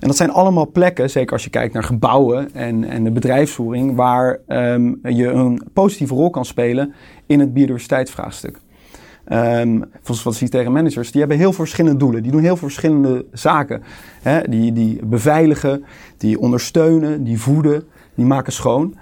En 0.00 0.06
dat 0.06 0.16
zijn 0.16 0.30
allemaal 0.30 0.70
plekken, 0.70 1.10
zeker 1.10 1.32
als 1.32 1.44
je 1.44 1.50
kijkt 1.50 1.74
naar 1.74 1.84
gebouwen 1.84 2.54
en, 2.54 2.84
en 2.84 3.04
de 3.04 3.10
bedrijfsvoering, 3.10 3.96
waar 3.96 4.38
um, 4.48 5.00
je 5.02 5.26
een 5.26 5.62
positieve 5.72 6.14
rol 6.14 6.30
kan 6.30 6.44
spelen 6.44 6.94
in 7.26 7.40
het 7.40 7.54
biodiversiteitsvraagstuk. 7.54 8.58
Um, 9.32 9.84
volgens 9.92 10.20
facilitaire 10.20 10.70
managers, 10.70 11.10
die 11.10 11.20
hebben 11.20 11.38
heel 11.38 11.52
verschillende 11.52 11.98
doelen. 11.98 12.22
Die 12.22 12.32
doen 12.32 12.42
heel 12.42 12.56
verschillende 12.56 13.24
zaken. 13.32 13.82
Die, 14.48 14.72
die 14.72 15.06
beveiligen, 15.06 15.84
die 16.16 16.40
ondersteunen, 16.40 17.24
die 17.24 17.40
voeden, 17.40 17.84
die 18.14 18.24
maken 18.24 18.52
schoon. 18.52 18.96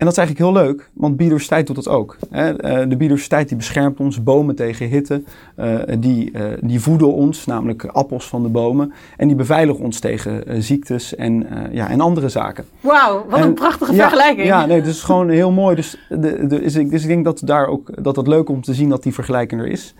En 0.00 0.06
dat 0.06 0.14
is 0.14 0.24
eigenlijk 0.24 0.54
heel 0.54 0.64
leuk, 0.64 0.90
want 0.92 1.16
biodiversiteit 1.16 1.66
doet 1.66 1.76
dat 1.76 1.88
ook. 1.88 2.16
Hè? 2.30 2.56
De 2.88 2.96
biodiversiteit 2.96 3.48
die 3.48 3.56
beschermt 3.56 4.00
ons, 4.00 4.22
bomen 4.22 4.54
tegen 4.54 4.88
hitte, 4.88 5.22
uh, 5.58 5.78
die, 5.98 6.30
uh, 6.32 6.42
die 6.60 6.80
voeden 6.80 7.12
ons, 7.12 7.46
namelijk 7.46 7.84
appels 7.84 8.28
van 8.28 8.42
de 8.42 8.48
bomen. 8.48 8.92
En 9.16 9.26
die 9.26 9.36
beveiligen 9.36 9.84
ons 9.84 9.98
tegen 9.98 10.62
ziektes 10.62 11.14
en, 11.14 11.46
ja, 11.72 11.88
en 11.88 12.00
andere 12.00 12.28
zaken. 12.28 12.64
Wauw, 12.80 13.24
wat 13.28 13.38
en, 13.38 13.44
een 13.44 13.54
prachtige 13.54 13.92
ja, 13.94 14.08
vergelijking. 14.08 14.46
Ja, 14.46 14.66
nee, 14.66 14.80
dat 14.80 14.88
is 14.88 15.02
gewoon 15.02 15.28
heel 15.28 15.50
mooi. 15.50 15.76
Dus, 15.76 15.98
de, 16.08 16.46
de, 16.46 16.62
is, 16.62 16.72
dus 16.72 17.02
ik 17.02 17.08
denk 17.08 17.24
dat 17.24 17.42
daar 17.44 17.66
ook 17.66 18.04
dat 18.04 18.16
het 18.16 18.26
leuk 18.26 18.48
om 18.48 18.62
te 18.62 18.74
zien 18.74 18.88
dat 18.88 19.02
die 19.02 19.14
vergelijking 19.14 19.60
er 19.60 19.68
is. 19.68 19.94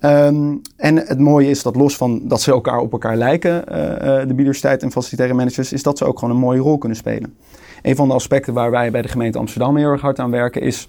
Um, 0.00 0.60
en 0.76 0.96
het 0.96 1.18
mooie 1.18 1.50
is 1.50 1.62
dat 1.62 1.76
los 1.76 1.96
van 1.96 2.20
dat 2.24 2.40
ze 2.40 2.50
elkaar 2.50 2.78
op 2.78 2.92
elkaar 2.92 3.16
lijken, 3.16 3.64
de 3.66 4.34
biodiversiteit 4.34 4.82
en 4.82 4.92
facilitaire 4.92 5.34
managers, 5.34 5.72
is 5.72 5.82
dat 5.82 5.98
ze 5.98 6.04
ook 6.04 6.18
gewoon 6.18 6.34
een 6.34 6.40
mooie 6.40 6.60
rol 6.60 6.78
kunnen 6.78 6.98
spelen. 6.98 7.34
Een 7.82 7.96
van 7.96 8.08
de 8.08 8.14
aspecten 8.14 8.54
waar 8.54 8.70
wij 8.70 8.90
bij 8.90 9.02
de 9.02 9.08
gemeente 9.08 9.38
Amsterdam 9.38 9.76
heel 9.76 9.90
erg 9.90 10.00
hard 10.00 10.18
aan 10.18 10.30
werken 10.30 10.62
is 10.62 10.88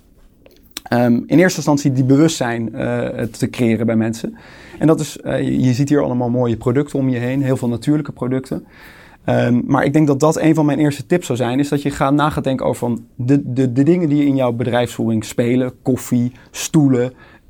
um, 0.93 1.24
in 1.27 1.39
eerste 1.39 1.57
instantie 1.57 1.91
die 1.91 2.03
bewustzijn 2.03 2.69
uh, 2.74 3.07
te 3.21 3.50
creëren 3.50 3.86
bij 3.86 3.95
mensen. 3.95 4.38
En 4.79 4.88
dat 4.88 5.00
is, 5.00 5.17
uh, 5.24 5.41
je, 5.41 5.74
ziet 5.74 5.89
hier 5.89 6.03
allemaal 6.03 6.29
mooie 6.29 6.57
producten 6.57 7.00
om 7.00 7.10
je 7.10 7.17
heen, 7.17 7.43
heel 7.43 7.57
veel 7.57 7.67
natuurlijke 7.67 8.12
producten. 8.12 8.65
Ehm, 9.25 9.62
maar 9.65 9.83
ik 9.83 9.93
denk 9.93 10.07
dat 10.07 10.19
dat 10.19 10.39
een 10.39 10.55
van 10.55 10.65
mijn 10.65 10.79
eerste 10.79 11.05
tips 11.05 11.25
zou 11.25 11.38
zijn, 11.38 11.60
is 11.60 11.69
dat 11.69 11.81
je 11.81 11.91
gaat 11.91 12.13
na 12.13 12.29
gaat 12.29 12.43
denken 12.43 12.65
over 12.65 12.79
van 12.79 13.05
de, 13.15 13.53
de, 13.53 13.71
de 13.71 13.83
dingen 13.83 14.10
die 14.10 14.25
in 14.25 14.36
jouw 14.36 14.51
bedrijfsvoering 14.51 15.25
spelen, 15.25 15.74
koffie, 15.81 16.31
stoelen, 16.51 17.13
Ehm, 17.13 17.13
eh, 17.13 17.40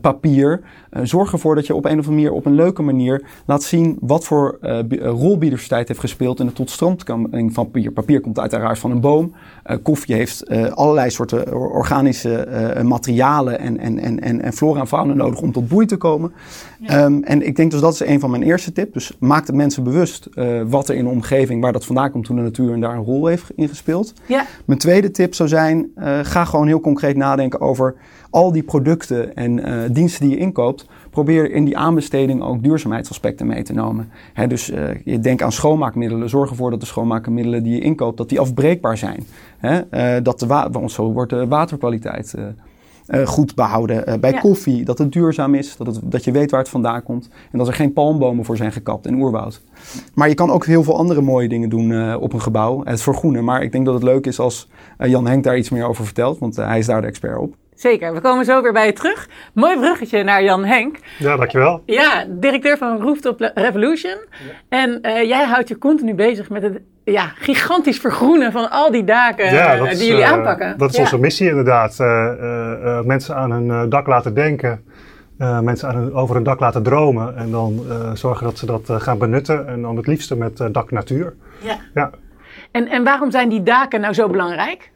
papier. 0.00 0.60
Uh, 0.90 1.02
zorg 1.04 1.32
ervoor 1.32 1.54
dat 1.54 1.66
je 1.66 1.74
op 1.74 1.84
een 1.84 1.98
of 1.98 2.06
andere 2.06 2.14
manier, 2.14 2.32
op 2.32 2.46
een 2.46 2.54
leuke 2.54 2.82
manier, 2.82 3.22
laat 3.46 3.62
zien 3.62 3.96
wat 4.00 4.24
voor 4.24 4.58
uh, 4.62 4.78
rol 4.98 5.38
biodiversiteit 5.38 5.88
heeft 5.88 6.00
gespeeld 6.00 6.40
in 6.40 6.46
de 6.46 6.52
totstandkoming 6.52 7.54
van 7.54 7.70
papier. 7.70 7.92
Papier 7.92 8.20
komt 8.20 8.38
uiteraard 8.38 8.78
van 8.78 8.90
een 8.90 9.00
boom. 9.00 9.34
koffie 9.82 10.14
heeft 10.14 10.50
allerlei 10.74 11.10
soorten 11.10 11.54
organische 11.54 12.48
materialen 12.84 13.58
en, 13.58 13.78
en, 13.78 13.98
en, 13.98 14.20
en, 14.20 14.42
en 14.42 14.52
flora 14.52 14.80
en 14.80 14.86
fauna 14.86 15.14
nodig 15.14 15.40
om 15.40 15.52
tot 15.52 15.68
bloei 15.68 15.86
te 15.86 15.96
komen. 15.96 16.32
Um, 16.90 17.24
en 17.24 17.46
ik 17.46 17.56
denk 17.56 17.70
dus 17.70 17.80
dat 17.80 17.92
is 17.92 18.00
een 18.00 18.20
van 18.20 18.30
mijn 18.30 18.42
eerste 18.42 18.72
tips. 18.72 18.92
Dus 18.92 19.16
maak 19.18 19.46
de 19.46 19.52
mensen 19.52 19.84
bewust 19.84 20.28
wat 20.66 20.88
er 20.88 20.94
in 20.94 21.04
de 21.04 21.10
omgeving, 21.10 21.62
waar 21.62 21.72
dat 21.72 21.86
vandaan 21.86 22.10
komt, 22.10 22.24
toen 22.24 22.36
de 22.36 22.42
natuur 22.42 22.72
en 22.72 22.80
daar 22.80 22.94
een 22.94 23.04
rol 23.04 23.26
heeft 23.26 23.50
ingespeeld. 23.54 24.12
Ja. 24.26 24.44
Mijn 24.64 24.78
tweede 24.78 25.10
tip 25.10 25.34
zou 25.34 25.48
zijn, 25.48 25.90
ga 26.22 26.44
gewoon 26.44 26.66
heel 26.66 26.80
concreet 26.80 27.16
nadenken 27.16 27.60
over 27.60 27.94
al 28.30 28.52
die 28.52 28.62
producten 28.62 29.36
en 29.36 29.58
uh, 29.58 29.74
diensten 29.92 30.26
die 30.26 30.36
je 30.36 30.42
inkoopt, 30.42 30.86
probeer 31.10 31.52
in 31.52 31.64
die 31.64 31.78
aanbesteding 31.78 32.42
ook 32.42 32.62
duurzaamheidsaspecten 32.62 33.46
mee 33.46 33.62
te 33.62 33.72
nemen. 33.72 34.10
He, 34.32 34.46
dus 34.46 34.70
uh, 34.70 34.88
je 35.04 35.18
denkt 35.18 35.42
aan 35.42 35.52
schoonmaakmiddelen. 35.52 36.28
Zorg 36.28 36.50
ervoor 36.50 36.70
dat 36.70 36.80
de 36.80 36.86
schoonmaakmiddelen 36.86 37.62
die 37.62 37.74
je 37.74 37.80
inkoopt, 37.80 38.16
dat 38.16 38.28
die 38.28 38.40
afbreekbaar 38.40 38.96
zijn. 38.96 39.26
He, 39.58 39.80
uh, 40.16 40.24
dat 40.24 40.38
de 40.38 40.46
want 40.46 40.92
zo 40.92 41.12
wordt 41.12 41.30
de 41.30 41.46
waterkwaliteit 41.46 42.34
goed 43.24 43.54
behouden. 43.54 44.20
bij 44.20 44.30
ja. 44.30 44.40
koffie, 44.40 44.84
dat 44.84 44.98
het 44.98 45.12
duurzaam 45.12 45.54
is, 45.54 45.76
dat, 45.76 45.86
het, 45.86 46.00
dat 46.02 46.24
je 46.24 46.32
weet 46.32 46.50
waar 46.50 46.60
het 46.60 46.68
vandaan 46.68 47.02
komt. 47.02 47.28
En 47.52 47.58
dat 47.58 47.68
er 47.68 47.74
geen 47.74 47.92
palmbomen 47.92 48.44
voor 48.44 48.56
zijn 48.56 48.72
gekapt 48.72 49.06
in 49.06 49.14
oerwoud. 49.14 49.60
Maar 50.14 50.28
je 50.28 50.34
kan 50.34 50.50
ook 50.50 50.66
heel 50.66 50.82
veel 50.82 50.96
andere 50.96 51.20
mooie 51.20 51.48
dingen 51.48 51.68
doen 51.68 52.14
op 52.14 52.32
een 52.32 52.40
gebouw. 52.40 52.80
Het 52.84 53.02
vergroenen. 53.02 53.44
Maar 53.44 53.62
ik 53.62 53.72
denk 53.72 53.84
dat 53.84 53.94
het 53.94 54.02
leuk 54.02 54.26
is 54.26 54.38
als 54.38 54.68
Jan 54.98 55.26
Henk 55.26 55.44
daar 55.44 55.58
iets 55.58 55.70
meer 55.70 55.86
over 55.86 56.04
vertelt, 56.04 56.38
want 56.38 56.56
hij 56.56 56.78
is 56.78 56.86
daar 56.86 57.00
de 57.00 57.06
expert 57.06 57.38
op. 57.38 57.54
Zeker, 57.80 58.12
we 58.14 58.20
komen 58.20 58.44
zo 58.44 58.62
weer 58.62 58.72
bij 58.72 58.86
je 58.86 58.92
terug. 58.92 59.28
Mooi 59.54 59.78
bruggetje 59.78 60.22
naar 60.22 60.42
Jan 60.42 60.64
Henk. 60.64 60.98
Ja, 61.18 61.36
dankjewel. 61.36 61.82
Ja, 61.86 62.24
directeur 62.28 62.78
van 62.78 63.00
Rooftop 63.00 63.50
Revolution. 63.54 64.16
En 64.68 64.98
uh, 65.02 65.22
jij 65.22 65.44
houdt 65.44 65.68
je 65.68 65.78
continu 65.78 66.14
bezig 66.14 66.50
met 66.50 66.62
het 66.62 66.80
ja, 67.04 67.32
gigantisch 67.34 67.98
vergroenen 67.98 68.52
van 68.52 68.70
al 68.70 68.90
die 68.90 69.04
daken 69.04 69.52
ja, 69.52 69.76
uh, 69.76 69.90
die 69.90 70.06
jullie 70.06 70.22
uh, 70.22 70.32
aanpakken. 70.32 70.78
Dat 70.78 70.90
is 70.90 70.96
ja. 70.96 71.02
onze 71.02 71.18
missie 71.18 71.48
inderdaad. 71.48 71.98
mensen 73.04 73.36
aan 73.36 73.50
hun 73.50 73.88
dak 73.88 74.06
laten 74.06 74.34
denken. 74.34 74.84
mensen 75.38 75.88
aan 75.88 75.96
hun, 75.96 76.14
over 76.14 76.34
hun 76.34 76.44
dak 76.44 76.60
laten 76.60 76.82
dromen. 76.82 77.36
En 77.36 77.50
dan 77.50 77.84
zorgen 78.14 78.44
dat 78.44 78.58
ze 78.58 78.66
dat 78.66 78.82
gaan 78.86 79.18
benutten. 79.18 79.68
En 79.68 79.82
dan 79.82 79.96
het 79.96 80.06
liefste 80.06 80.36
met 80.36 80.68
dak 80.72 80.90
natuur. 80.90 81.34
Ja. 81.58 81.76
ja. 81.94 82.10
En, 82.70 82.88
en 82.88 83.04
waarom 83.04 83.30
zijn 83.30 83.48
die 83.48 83.62
daken 83.62 84.00
nou 84.00 84.14
zo 84.14 84.28
belangrijk? 84.28 84.90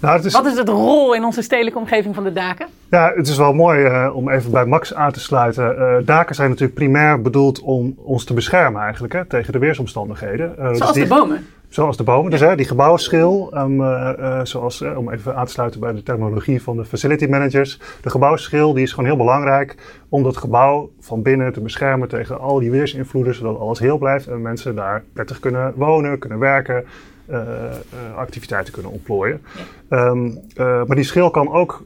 Nou, 0.00 0.16
het 0.16 0.24
is, 0.24 0.32
Wat 0.32 0.46
is 0.46 0.56
het 0.56 0.68
rol 0.68 1.14
in 1.14 1.24
onze 1.24 1.42
stedelijke 1.42 1.78
omgeving 1.78 2.14
van 2.14 2.24
de 2.24 2.32
daken? 2.32 2.66
Ja, 2.90 3.12
het 3.14 3.28
is 3.28 3.36
wel 3.36 3.52
mooi 3.52 3.84
uh, 3.84 4.10
om 4.16 4.30
even 4.30 4.50
bij 4.50 4.66
Max 4.66 4.94
aan 4.94 5.12
te 5.12 5.20
sluiten. 5.20 5.74
Uh, 5.78 5.96
daken 6.04 6.34
zijn 6.34 6.48
natuurlijk 6.48 6.78
primair 6.78 7.22
bedoeld 7.22 7.60
om 7.60 7.94
ons 7.96 8.24
te 8.24 8.34
beschermen 8.34 8.82
eigenlijk 8.82 9.12
hè, 9.12 9.24
tegen 9.24 9.52
de 9.52 9.58
weersomstandigheden. 9.58 10.54
Uh, 10.58 10.64
zoals 10.64 10.78
dus 10.78 10.92
die, 10.92 11.02
de 11.02 11.08
bomen? 11.08 11.46
Zoals 11.68 11.96
de 11.96 12.02
bomen, 12.02 12.30
dus 12.30 12.40
hè, 12.40 12.56
die 12.56 12.66
gebouwenschil. 12.66 13.52
Um, 13.56 14.46
zoals, 14.46 14.82
om 14.82 15.10
even 15.10 15.36
aan 15.36 15.46
te 15.46 15.52
sluiten 15.52 15.80
bij 15.80 15.92
de 15.92 16.02
terminologie 16.02 16.62
van 16.62 16.76
de 16.76 16.84
facility 16.84 17.26
managers. 17.26 17.80
De 18.02 18.10
gebouwenschil 18.10 18.72
die 18.72 18.82
is 18.82 18.90
gewoon 18.90 19.08
heel 19.08 19.16
belangrijk 19.16 19.76
om 20.08 20.22
dat 20.22 20.36
gebouw 20.36 20.90
van 21.00 21.22
binnen 21.22 21.52
te 21.52 21.60
beschermen 21.60 22.08
tegen 22.08 22.40
al 22.40 22.58
die 22.58 22.70
weersinvloeden. 22.70 23.34
Zodat 23.34 23.58
alles 23.58 23.78
heel 23.78 23.98
blijft 23.98 24.26
en 24.26 24.42
mensen 24.42 24.74
daar 24.74 25.04
prettig 25.12 25.40
kunnen 25.40 25.72
wonen, 25.76 26.18
kunnen 26.18 26.38
werken. 26.38 26.84
Uh, 27.30 27.36
uh, 27.36 28.16
activiteiten 28.16 28.72
kunnen 28.72 28.92
ontplooien. 28.92 29.42
Ja. 29.90 30.06
Um, 30.06 30.26
uh, 30.26 30.84
maar 30.84 30.96
die 30.96 31.04
schil 31.04 31.30
kan 31.30 31.52
ook 31.52 31.84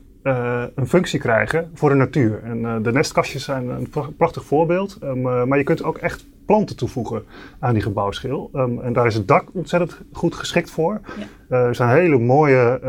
een 0.75 0.87
functie 0.87 1.21
krijgen 1.21 1.71
voor 1.75 1.89
de 1.89 1.95
natuur. 1.95 2.41
En 2.43 2.83
de 2.83 2.93
nestkastjes 2.93 3.45
zijn 3.45 3.69
een 3.69 3.89
prachtig 4.17 4.45
voorbeeld. 4.45 4.99
Um, 5.03 5.49
maar 5.49 5.59
je 5.59 5.65
kunt 5.65 5.83
ook 5.83 5.99
echt 5.99 6.27
planten 6.47 6.77
toevoegen 6.77 7.25
aan 7.59 7.73
die 7.73 7.83
gebouwschil. 7.83 8.51
Um, 8.55 8.81
en 8.81 8.93
daar 8.93 9.07
is 9.07 9.15
het 9.15 9.29
dak 9.29 9.49
ontzettend 9.53 10.01
goed 10.13 10.35
geschikt 10.35 10.71
voor. 10.71 11.01
Ja. 11.49 11.57
er 11.57 11.75
zijn 11.75 11.89
hele 11.89 12.19
mooie 12.19 12.81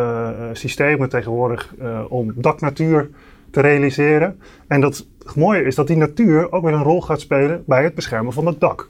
systemen 0.53 1.09
tegenwoordig 1.09 1.74
om 2.09 2.33
daknatuur 2.35 3.09
te 3.51 3.62
realiseren. 3.62 4.39
En 4.67 4.81
dat 4.81 5.05
het 5.25 5.35
mooie 5.35 5.63
is 5.63 5.75
dat 5.75 5.88
die 5.88 5.97
natuur 5.97 6.51
ook 6.51 6.63
weer 6.63 6.74
een 6.74 6.83
rol 6.83 7.01
gaat 7.01 7.19
spelen 7.19 7.63
bij 7.65 7.83
het 7.83 7.95
beschermen 7.95 8.33
van 8.33 8.45
het 8.45 8.59
dak. 8.59 8.89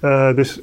Ja. 0.00 0.32
dus 0.32 0.62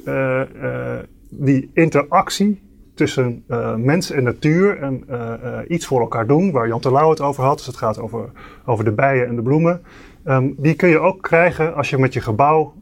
die 1.28 1.70
interactie 1.72 2.60
tussen 2.96 3.44
uh, 3.48 3.74
mens 3.74 4.10
en 4.10 4.22
natuur 4.22 4.78
en 4.78 5.04
uh, 5.10 5.16
uh, 5.16 5.58
iets 5.68 5.86
voor 5.86 6.00
elkaar 6.00 6.26
doen, 6.26 6.50
waar 6.50 6.68
Jan 6.68 6.80
Terlouw 6.80 7.10
het 7.10 7.20
over 7.20 7.44
had, 7.44 7.56
dus 7.56 7.66
het 7.66 7.76
gaat 7.76 7.98
over, 7.98 8.30
over 8.64 8.84
de 8.84 8.92
bijen 8.92 9.26
en 9.26 9.36
de 9.36 9.42
bloemen, 9.42 9.82
um, 10.24 10.54
die 10.58 10.74
kun 10.74 10.88
je 10.88 10.98
ook 10.98 11.22
krijgen 11.22 11.74
als 11.74 11.90
je 11.90 11.98
met 11.98 12.12
je 12.12 12.20
gebouw 12.20 12.74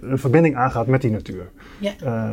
een 0.00 0.18
verbinding 0.18 0.56
aangaat 0.56 0.86
met 0.86 1.00
die 1.00 1.10
natuur. 1.10 1.48
Ja. 1.78 1.92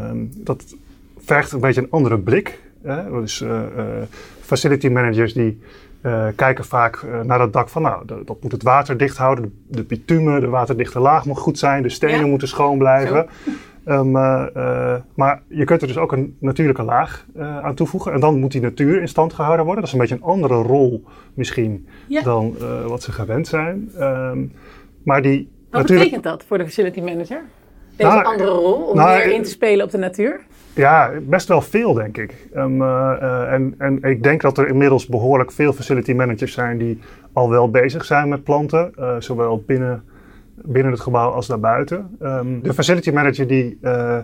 Um, 0.09 0.29
dat 0.35 0.75
vergt 1.17 1.51
een 1.51 1.59
beetje 1.59 1.81
een 1.81 1.91
andere 1.91 2.19
blik. 2.19 2.61
Hè? 2.81 3.09
Dus 3.21 3.43
facility 4.41 4.87
managers 4.87 5.33
die 5.33 5.59
kijken 6.35 6.65
vaak 6.65 7.05
naar 7.23 7.37
dat 7.37 7.53
dak 7.53 7.69
van, 7.69 7.81
nou, 7.81 8.05
dat, 8.05 8.27
dat, 8.27 8.41
moet 8.41 8.51
het 8.51 8.63
water 8.63 8.97
dicht 8.97 9.17
houden, 9.17 9.43
de, 9.43 9.75
de 9.75 9.83
bitumen, 9.83 10.41
de 10.41 10.47
waterdichte 10.47 10.99
laag 10.99 11.25
moet 11.25 11.37
goed 11.37 11.57
zijn, 11.57 11.83
de 11.83 11.89
stenen 11.89 12.19
ja. 12.19 12.27
moeten 12.27 12.47
schoon 12.47 12.77
blijven. 12.77 13.27
Zo. 13.45 13.51
Um, 13.85 14.15
uh, 14.15 14.45
uh, 14.55 14.95
maar 15.15 15.41
je 15.47 15.63
kunt 15.63 15.81
er 15.81 15.87
dus 15.87 15.97
ook 15.97 16.11
een 16.11 16.35
natuurlijke 16.39 16.83
laag 16.83 17.25
uh, 17.37 17.59
aan 17.59 17.75
toevoegen. 17.75 18.13
En 18.13 18.19
dan 18.19 18.39
moet 18.39 18.51
die 18.51 18.61
natuur 18.61 19.01
in 19.01 19.07
stand 19.07 19.33
gehouden 19.33 19.65
worden. 19.65 19.83
Dat 19.83 19.93
is 19.93 19.99
een 19.99 20.07
beetje 20.07 20.15
een 20.15 20.29
andere 20.29 20.53
rol 20.53 21.03
misschien 21.33 21.87
ja. 22.07 22.21
dan 22.21 22.55
wat 22.87 23.03
ze 23.03 23.11
gewend 23.11 23.47
zijn. 23.47 23.91
Um, 23.99 24.51
maar 25.03 25.21
die 25.21 25.49
wat 25.69 25.81
natuurlijk... 25.81 25.99
betekent 26.09 26.23
dat 26.23 26.43
voor 26.47 26.57
de 26.57 26.63
facility 26.63 27.01
manager? 27.01 27.41
Deze 27.95 28.09
nou, 28.09 28.23
andere 28.23 28.49
rol 28.49 28.73
om 28.73 28.95
nou, 28.95 29.17
meer 29.17 29.33
in 29.33 29.43
te 29.43 29.49
spelen 29.49 29.85
op 29.85 29.91
de 29.91 29.97
natuur? 29.97 30.41
Ja, 30.75 31.11
best 31.21 31.47
wel 31.47 31.61
veel 31.61 31.93
denk 31.93 32.17
ik. 32.17 32.47
Um, 32.55 32.81
en, 32.81 33.75
en 33.77 34.01
ik 34.01 34.23
denk 34.23 34.41
dat 34.41 34.57
er 34.57 34.67
inmiddels 34.67 35.05
behoorlijk 35.05 35.51
veel 35.51 35.73
facility 35.73 36.13
managers 36.13 36.53
zijn 36.53 36.77
die 36.77 36.99
al 37.33 37.49
wel 37.49 37.69
bezig 37.69 38.05
zijn 38.05 38.29
met 38.29 38.43
planten. 38.43 38.93
zowel 39.19 39.63
binnen 39.65 40.03
binnen 40.55 40.91
het 40.91 41.01
gebouw 41.01 41.29
als 41.29 41.47
daarbuiten. 41.47 42.17
Um, 42.21 42.61
de 42.61 42.73
facility 42.73 43.11
manager 43.11 43.47
die, 43.47 43.77
uh, 43.81 44.17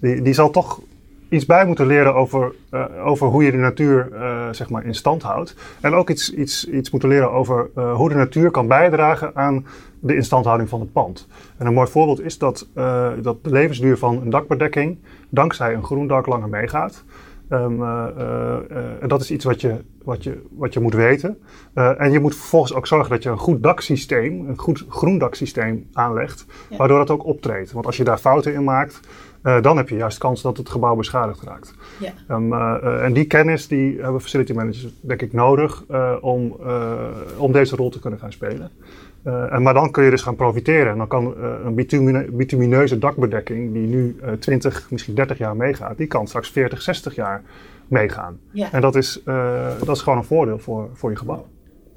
die, 0.00 0.22
die 0.22 0.32
zal 0.32 0.50
toch 0.50 0.80
iets 1.28 1.46
bij 1.46 1.66
moeten 1.66 1.86
leren 1.86 2.14
over, 2.14 2.52
uh, 2.70 2.84
over 3.04 3.26
hoe 3.26 3.44
je 3.44 3.50
de 3.50 3.56
natuur 3.56 4.08
uh, 4.12 4.48
zeg 4.50 4.70
maar 4.70 4.84
in 4.84 4.94
stand 4.94 5.22
houdt. 5.22 5.56
En 5.80 5.94
ook 5.94 6.10
iets, 6.10 6.34
iets, 6.34 6.68
iets 6.68 6.90
moeten 6.90 7.08
leren 7.08 7.30
over 7.30 7.70
hoe 7.94 8.08
de 8.08 8.14
natuur 8.14 8.50
kan 8.50 8.66
bijdragen 8.66 9.30
aan 9.34 9.66
de 10.00 10.14
instandhouding 10.14 10.68
van 10.68 10.80
het 10.80 10.92
pand. 10.92 11.28
En 11.56 11.66
een 11.66 11.74
mooi 11.74 11.90
voorbeeld 11.90 12.20
is 12.20 12.38
dat, 12.38 12.68
dat 13.22 13.44
de 13.44 13.50
levensduur 13.50 13.98
van 13.98 14.20
een 14.20 14.30
dakbedekking 14.30 14.98
dankzij 15.28 15.74
een 15.74 15.84
groen 15.84 16.06
dak 16.06 16.26
langer 16.26 16.48
meegaat. 16.48 17.04
Um, 17.52 17.82
uh, 17.82 18.06
uh, 18.18 18.56
en 19.00 19.08
dat 19.08 19.20
is 19.20 19.30
iets 19.30 19.44
wat 19.44 19.60
je, 19.60 19.76
wat 20.04 20.22
je, 20.22 20.42
wat 20.50 20.72
je 20.72 20.80
moet 20.80 20.94
weten. 20.94 21.38
en 21.74 22.12
je 22.12 22.20
moet 22.20 22.36
vervolgens 22.36 22.74
ook 22.74 22.86
zorgen 22.86 23.10
dat 23.10 23.22
je 23.22 23.30
een 23.30 23.38
goed 23.38 23.62
daksysteem, 23.62 24.48
een 24.48 24.58
goed 24.58 24.84
groen 24.88 25.18
daksysteem 25.18 25.88
aanlegt, 25.92 26.46
ja. 26.70 26.76
waardoor 26.76 26.98
dat 26.98 27.10
ook 27.10 27.24
optreedt. 27.24 27.72
Want 27.72 27.86
als 27.86 27.96
je 27.96 28.04
daar 28.04 28.18
fouten 28.18 28.54
in 28.54 28.64
maakt, 28.64 29.00
dan 29.42 29.76
heb 29.76 29.88
je 29.88 29.96
juist 29.96 30.18
kans 30.18 30.42
dat 30.42 30.56
het 30.56 30.68
gebouw 30.68 30.96
beschadigd 30.96 31.42
raakt. 31.42 31.74
Ja. 32.00 32.12
Um, 32.34 32.52
en 32.82 33.12
die 33.12 33.24
kennis 33.24 33.68
die 33.68 34.00
hebben 34.00 34.20
facility 34.20 34.52
managers 34.52 34.94
denk 35.00 35.22
ik 35.22 35.32
nodig 35.32 35.84
om, 36.20 36.56
om 37.36 37.52
deze 37.52 37.76
rol 37.76 37.90
te 37.90 38.00
kunnen 38.00 38.18
gaan 38.18 38.32
spelen. 38.32 38.70
Uh, 39.24 39.52
en, 39.52 39.62
maar 39.62 39.74
dan 39.74 39.90
kun 39.90 40.04
je 40.04 40.10
dus 40.10 40.22
gaan 40.22 40.36
profiteren. 40.36 40.92
En 40.92 40.98
dan 40.98 41.06
kan 41.06 41.34
uh, 41.38 41.50
een 41.64 41.74
bitumine, 41.74 42.30
bitumineuze 42.30 42.98
dakbedekking, 42.98 43.72
die 43.72 43.86
nu 43.86 44.16
uh, 44.22 44.32
20, 44.32 44.90
misschien 44.90 45.14
30 45.14 45.38
jaar 45.38 45.56
meegaat, 45.56 45.96
die 45.96 46.06
kan 46.06 46.26
straks 46.26 46.50
40, 46.50 46.82
60 46.82 47.14
jaar 47.14 47.42
meegaan. 47.88 48.38
Ja. 48.50 48.72
En 48.72 48.80
dat 48.80 48.96
is, 48.96 49.22
dat 49.84 49.96
is 49.96 50.00
gewoon 50.00 50.18
een 50.18 50.24
voordeel 50.24 50.58
voor, 50.58 50.88
voor 50.92 51.10
je 51.10 51.16
gebouw. 51.16 51.46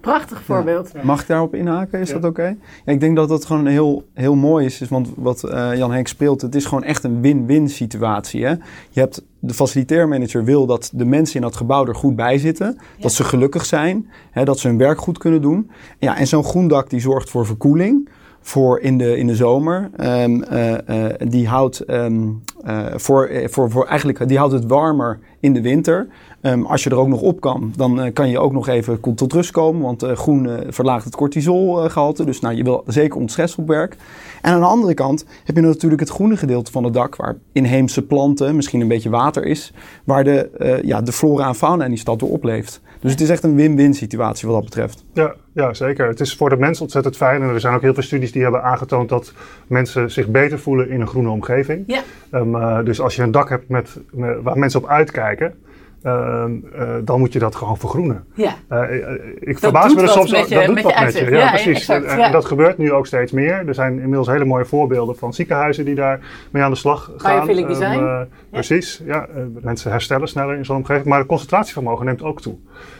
Prachtig 0.05 0.41
voorbeeld. 0.43 0.91
Ja. 0.93 1.03
Mag 1.03 1.21
ik 1.21 1.27
daarop 1.27 1.55
inhaken? 1.55 1.99
Is 1.99 2.07
ja. 2.07 2.13
dat 2.13 2.29
oké? 2.29 2.41
Okay? 2.41 2.57
Ja, 2.85 2.91
ik 2.91 2.99
denk 2.99 3.15
dat 3.15 3.29
dat 3.29 3.45
gewoon 3.45 3.65
heel, 3.65 4.03
heel 4.13 4.35
mooi 4.35 4.65
is, 4.65 4.81
want 4.89 5.09
wat 5.15 5.43
uh, 5.45 5.75
Jan 5.75 5.91
Henk 5.91 6.07
speelt, 6.07 6.41
het 6.41 6.55
is 6.55 6.65
gewoon 6.65 6.83
echt 6.83 7.03
een 7.03 7.21
win-win 7.21 7.69
situatie. 7.69 8.45
Hè? 8.45 8.49
Je 8.89 8.99
hebt 8.99 9.21
de 9.39 9.53
facilitair 9.53 10.07
manager 10.07 10.43
wil 10.43 10.65
dat 10.65 10.91
de 10.93 11.05
mensen 11.05 11.35
in 11.35 11.41
dat 11.41 11.55
gebouw 11.55 11.85
er 11.85 11.95
goed 11.95 12.15
bij 12.15 12.37
zitten, 12.37 12.77
ja. 12.77 13.01
dat 13.01 13.11
ze 13.11 13.23
gelukkig 13.23 13.65
zijn, 13.65 14.09
hè, 14.31 14.45
dat 14.45 14.59
ze 14.59 14.67
hun 14.67 14.77
werk 14.77 14.99
goed 14.99 15.17
kunnen 15.17 15.41
doen. 15.41 15.69
Ja, 15.99 16.17
en 16.17 16.27
zo'n 16.27 16.43
groen 16.43 16.67
dak 16.67 16.89
die 16.89 16.99
zorgt 16.99 17.29
voor 17.29 17.45
verkoeling 17.45 18.09
voor 18.41 18.79
in 18.79 18.97
de, 18.97 19.17
in 19.17 19.27
de 19.27 19.35
zomer. 19.35 19.89
Um, 19.99 20.43
uh, 20.51 20.71
uh, 20.71 21.05
die 21.27 21.47
houdt 21.47 21.89
um, 21.89 22.41
eh, 22.65 22.85
voor, 22.95 23.25
eh, 23.25 23.47
voor, 23.49 23.71
voor 23.71 23.85
eigenlijk, 23.85 24.27
die 24.27 24.37
houdt 24.37 24.53
het 24.53 24.65
warmer 24.65 25.19
in 25.39 25.53
de 25.53 25.61
winter. 25.61 26.07
Ehm, 26.41 26.61
als 26.61 26.83
je 26.83 26.89
er 26.89 26.97
ook 26.97 27.07
nog 27.07 27.21
op 27.21 27.41
kan, 27.41 27.73
dan 27.75 28.01
eh, 28.01 28.13
kan 28.13 28.29
je 28.29 28.39
ook 28.39 28.51
nog 28.51 28.67
even 28.67 28.99
tot- 29.01 29.17
tot 29.17 29.33
rust 29.33 29.51
komen. 29.51 29.81
Want 29.81 30.03
eh, 30.03 30.11
groen 30.15 30.49
verlaagt 30.69 31.05
het 31.05 31.15
cortisolgehalte. 31.15 32.25
dus 32.25 32.39
nou, 32.39 32.55
je 32.55 32.63
wil 32.63 32.83
zeker 32.87 33.19
ontstress 33.19 33.55
op 33.55 33.67
werk. 33.67 33.95
En 34.41 34.53
aan 34.53 34.59
de 34.59 34.65
andere 34.65 34.93
kant 34.93 35.25
heb 35.43 35.55
je 35.55 35.61
natuurlijk 35.61 36.01
het 36.01 36.09
groene 36.09 36.37
gedeelte 36.37 36.71
van 36.71 36.83
het 36.83 36.93
dak, 36.93 37.15
waar 37.15 37.35
inheemse 37.51 38.01
planten, 38.01 38.55
misschien 38.55 38.81
een 38.81 38.87
beetje 38.87 39.09
water 39.09 39.45
is, 39.45 39.73
waar 40.03 40.23
de, 40.23 40.49
eh, 40.49 40.81
ja, 40.83 41.01
de 41.01 41.11
flora 41.11 41.47
en 41.47 41.55
fauna 41.55 41.83
in 41.83 41.89
die 41.89 41.99
stad 41.99 42.19
door 42.19 42.29
opleeft. 42.29 42.81
Dus 42.99 43.11
het 43.11 43.21
is 43.21 43.29
echt 43.29 43.43
een 43.43 43.55
win-win 43.55 43.93
situatie 43.93 44.47
wat 44.47 44.55
dat 44.55 44.65
betreft. 44.65 45.03
Ja, 45.13 45.35
ja, 45.53 45.73
zeker. 45.73 46.07
Het 46.07 46.19
is 46.19 46.35
voor 46.35 46.49
de 46.49 46.57
mens 46.57 46.81
ontzettend 46.81 47.15
fijn. 47.17 47.41
En 47.41 47.49
er 47.49 47.59
zijn 47.59 47.75
ook 47.75 47.81
heel 47.81 47.93
veel 47.93 48.03
studies 48.03 48.31
die 48.31 48.41
hebben 48.41 48.63
aangetoond 48.63 49.09
dat 49.09 49.33
mensen 49.67 50.11
zich 50.11 50.27
beter 50.27 50.59
voelen 50.59 50.89
in 50.89 51.01
een 51.01 51.07
groene 51.07 51.29
omgeving. 51.29 51.83
Ja. 51.87 52.01
Ehm, 52.31 52.54
eh, 52.61 52.79
dus 52.83 53.01
als 53.01 53.15
je 53.15 53.21
een 53.23 53.31
dak 53.31 53.49
hebt 53.49 53.69
met, 53.69 53.99
met- 54.11 54.41
waar 54.41 54.57
mensen 54.57 54.83
op 54.83 54.87
uitkijken, 54.89 55.53
ehm, 56.03 56.51
eh, 56.75 56.89
dan 57.03 57.19
moet 57.19 57.33
je 57.33 57.39
dat 57.39 57.55
gewoon 57.55 57.77
vergroenen. 57.77 58.23
Ja. 58.33 58.53
Eh, 58.67 58.81
eh, 58.81 59.19
ik 59.39 59.59
verbaas 59.59 59.95
me 59.95 60.01
er 60.01 60.07
soms 60.09 60.31
dat 60.31 60.47
doet 60.49 60.73
met 60.73 60.83
wat 60.83 60.99
met 60.99 61.13
je. 61.17 61.29
Ja, 61.29 61.37
Ja, 61.37 61.49
precies. 61.49 61.77
exact, 61.77 62.05
en, 62.05 62.17
ja. 62.17 62.25
en 62.25 62.31
dat 62.31 62.45
gebeurt 62.45 62.77
nu 62.77 62.91
ook 62.91 63.07
steeds 63.07 63.31
meer. 63.31 63.67
Er 63.67 63.73
zijn 63.73 63.93
inmiddels 63.99 64.27
hele 64.27 64.45
mooie 64.45 64.65
voorbeelden 64.65 65.15
van 65.17 65.33
ziekenhuizen 65.33 65.85
die 65.85 65.95
daar 65.95 66.19
mee 66.51 66.63
aan 66.63 66.71
de 66.71 66.77
slag 66.77 67.11
gaan. 67.17 67.49
Ehm, 67.49 67.67
design. 67.67 67.99
eh, 67.99 68.19
Precies, 68.49 69.01
ja. 69.05 69.27
eh, 69.35 69.41
mensen 69.61 69.91
herstellen 69.91 70.27
sneller 70.27 70.55
in 70.55 70.65
zo'n 70.65 70.75
omgeving, 70.75 71.05
maar 71.05 71.19
het 71.19 71.27
concentratievermogen 71.27 72.05
neemt 72.05 72.23
ook 72.23 72.41
toe. 72.41 72.55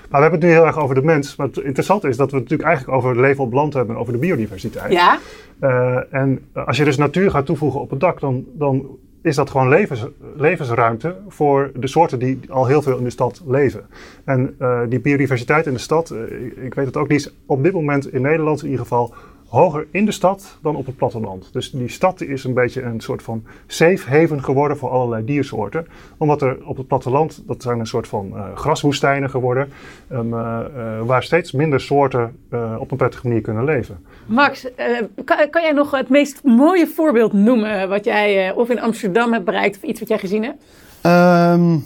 Maar 0.10 0.22
we 0.24 0.30
hebben 0.30 0.40
het 0.40 0.50
nu 0.50 0.56
heel 0.56 0.66
erg 0.66 0.80
over 0.80 0.96
de 0.96 1.02
mens. 1.04 1.36
Maar 1.36 1.48
het 1.48 1.58
interessante 1.58 2.08
is 2.08 2.18
dat 2.18 2.32
we 2.32 2.38
het 2.38 2.44
natuurlijk 2.44 2.70
eigenlijk 2.70 2.98
over 2.98 3.10
het 3.10 3.20
leven 3.20 3.44
op 3.44 3.54
land 3.54 3.74
hebben 3.74 3.96
en 3.96 4.02
over 4.02 4.14
de 4.14 4.20
biodiversiteit. 4.20 4.92
Ja. 4.92 5.18
Eh, 5.60 5.98
en 6.14 6.46
als 6.54 6.78
je 6.78 6.84
dus 6.84 6.98
natuur 6.98 7.32
gaat 7.32 7.46
toevoegen 7.46 7.80
op 7.82 7.90
het 7.90 8.00
dak, 8.00 8.20
dan, 8.20 8.46
dan 8.54 8.86
is 9.26 9.36
dat 9.36 9.50
gewoon 9.50 9.70
levens, 9.70 10.06
levensruimte 10.36 11.16
voor 11.28 11.72
de 11.76 11.88
soorten 11.88 12.20
die 12.20 12.40
al 12.50 12.66
heel 12.66 12.82
veel 12.82 12.98
in 12.98 13.04
de 13.04 13.10
stad 13.10 13.42
leven. 13.48 13.86
En 14.24 14.56
eh, 14.60 14.82
die 14.90 15.00
biodiversiteit 15.00 15.66
in 15.66 15.74
de 15.74 15.80
stad, 15.80 16.10
eh, 16.10 16.66
ik, 16.66 16.74
weet 16.74 16.86
het 16.86 16.98
ook, 16.98 17.08
die 17.08 17.18
is 17.18 17.34
op 17.46 17.64
dit 17.64 17.74
moment 17.74 18.14
in 18.14 18.22
Nederland 18.22 18.60
in 18.60 18.70
ieder 18.70 18.82
geval 18.82 19.14
hoger 19.56 19.88
in 19.92 20.06
de 20.06 20.12
stad 20.12 20.58
dan 20.62 20.76
op 20.76 20.86
het 20.86 20.96
platteland. 20.96 21.50
Dus 21.54 21.72
die 21.72 21.90
stad 21.90 22.22
is 22.22 22.44
een 22.44 22.54
beetje 22.54 22.82
een 22.82 23.00
soort 23.00 23.24
van 23.24 23.44
safe 23.68 24.10
haven 24.10 24.44
geworden 24.44 24.78
voor 24.78 24.90
allerlei 24.90 25.26
diersoorten. 25.26 25.88
Omdat 26.18 26.42
er 26.42 26.58
op 26.66 26.78
het 26.78 26.88
platteland, 26.88 27.44
dat 27.48 27.62
zijn 27.62 27.80
een 27.80 27.88
soort 27.88 28.08
van 28.08 28.32
eh, 28.36 28.56
graswoestijnen 28.56 29.30
geworden, 29.30 29.70
ehm, 30.08 30.34
eh, 30.34 30.60
eh, 30.60 31.06
waar 31.06 31.24
steeds 31.24 31.52
minder 31.52 31.80
soorten 31.80 32.36
eh, 32.50 32.76
op 32.80 32.92
een 32.92 32.98
prettige 32.98 33.28
manier 33.28 33.42
kunnen 33.42 33.64
leven. 33.64 34.06
Max, 34.26 34.74
eh, 34.76 34.88
kan, 35.26 35.50
kan 35.50 35.62
jij 35.62 35.72
nog 35.72 35.92
het 35.92 36.10
meest 36.10 36.44
mooie 36.44 36.88
voorbeeld 36.88 37.34
noemen 37.34 37.90
wat 37.90 38.06
jij 38.06 38.48
eh, 38.50 38.58
of 38.58 38.70
in 38.70 38.82
Amsterdam 38.82 39.34
hebt 39.34 39.46
bereikt 39.46 39.76
of 39.76 39.84
iets 39.84 40.00
wat 40.00 40.10
jij 40.10 40.18
gezien 40.18 40.44
hebt? 40.44 40.64
Ehm, 41.02 41.78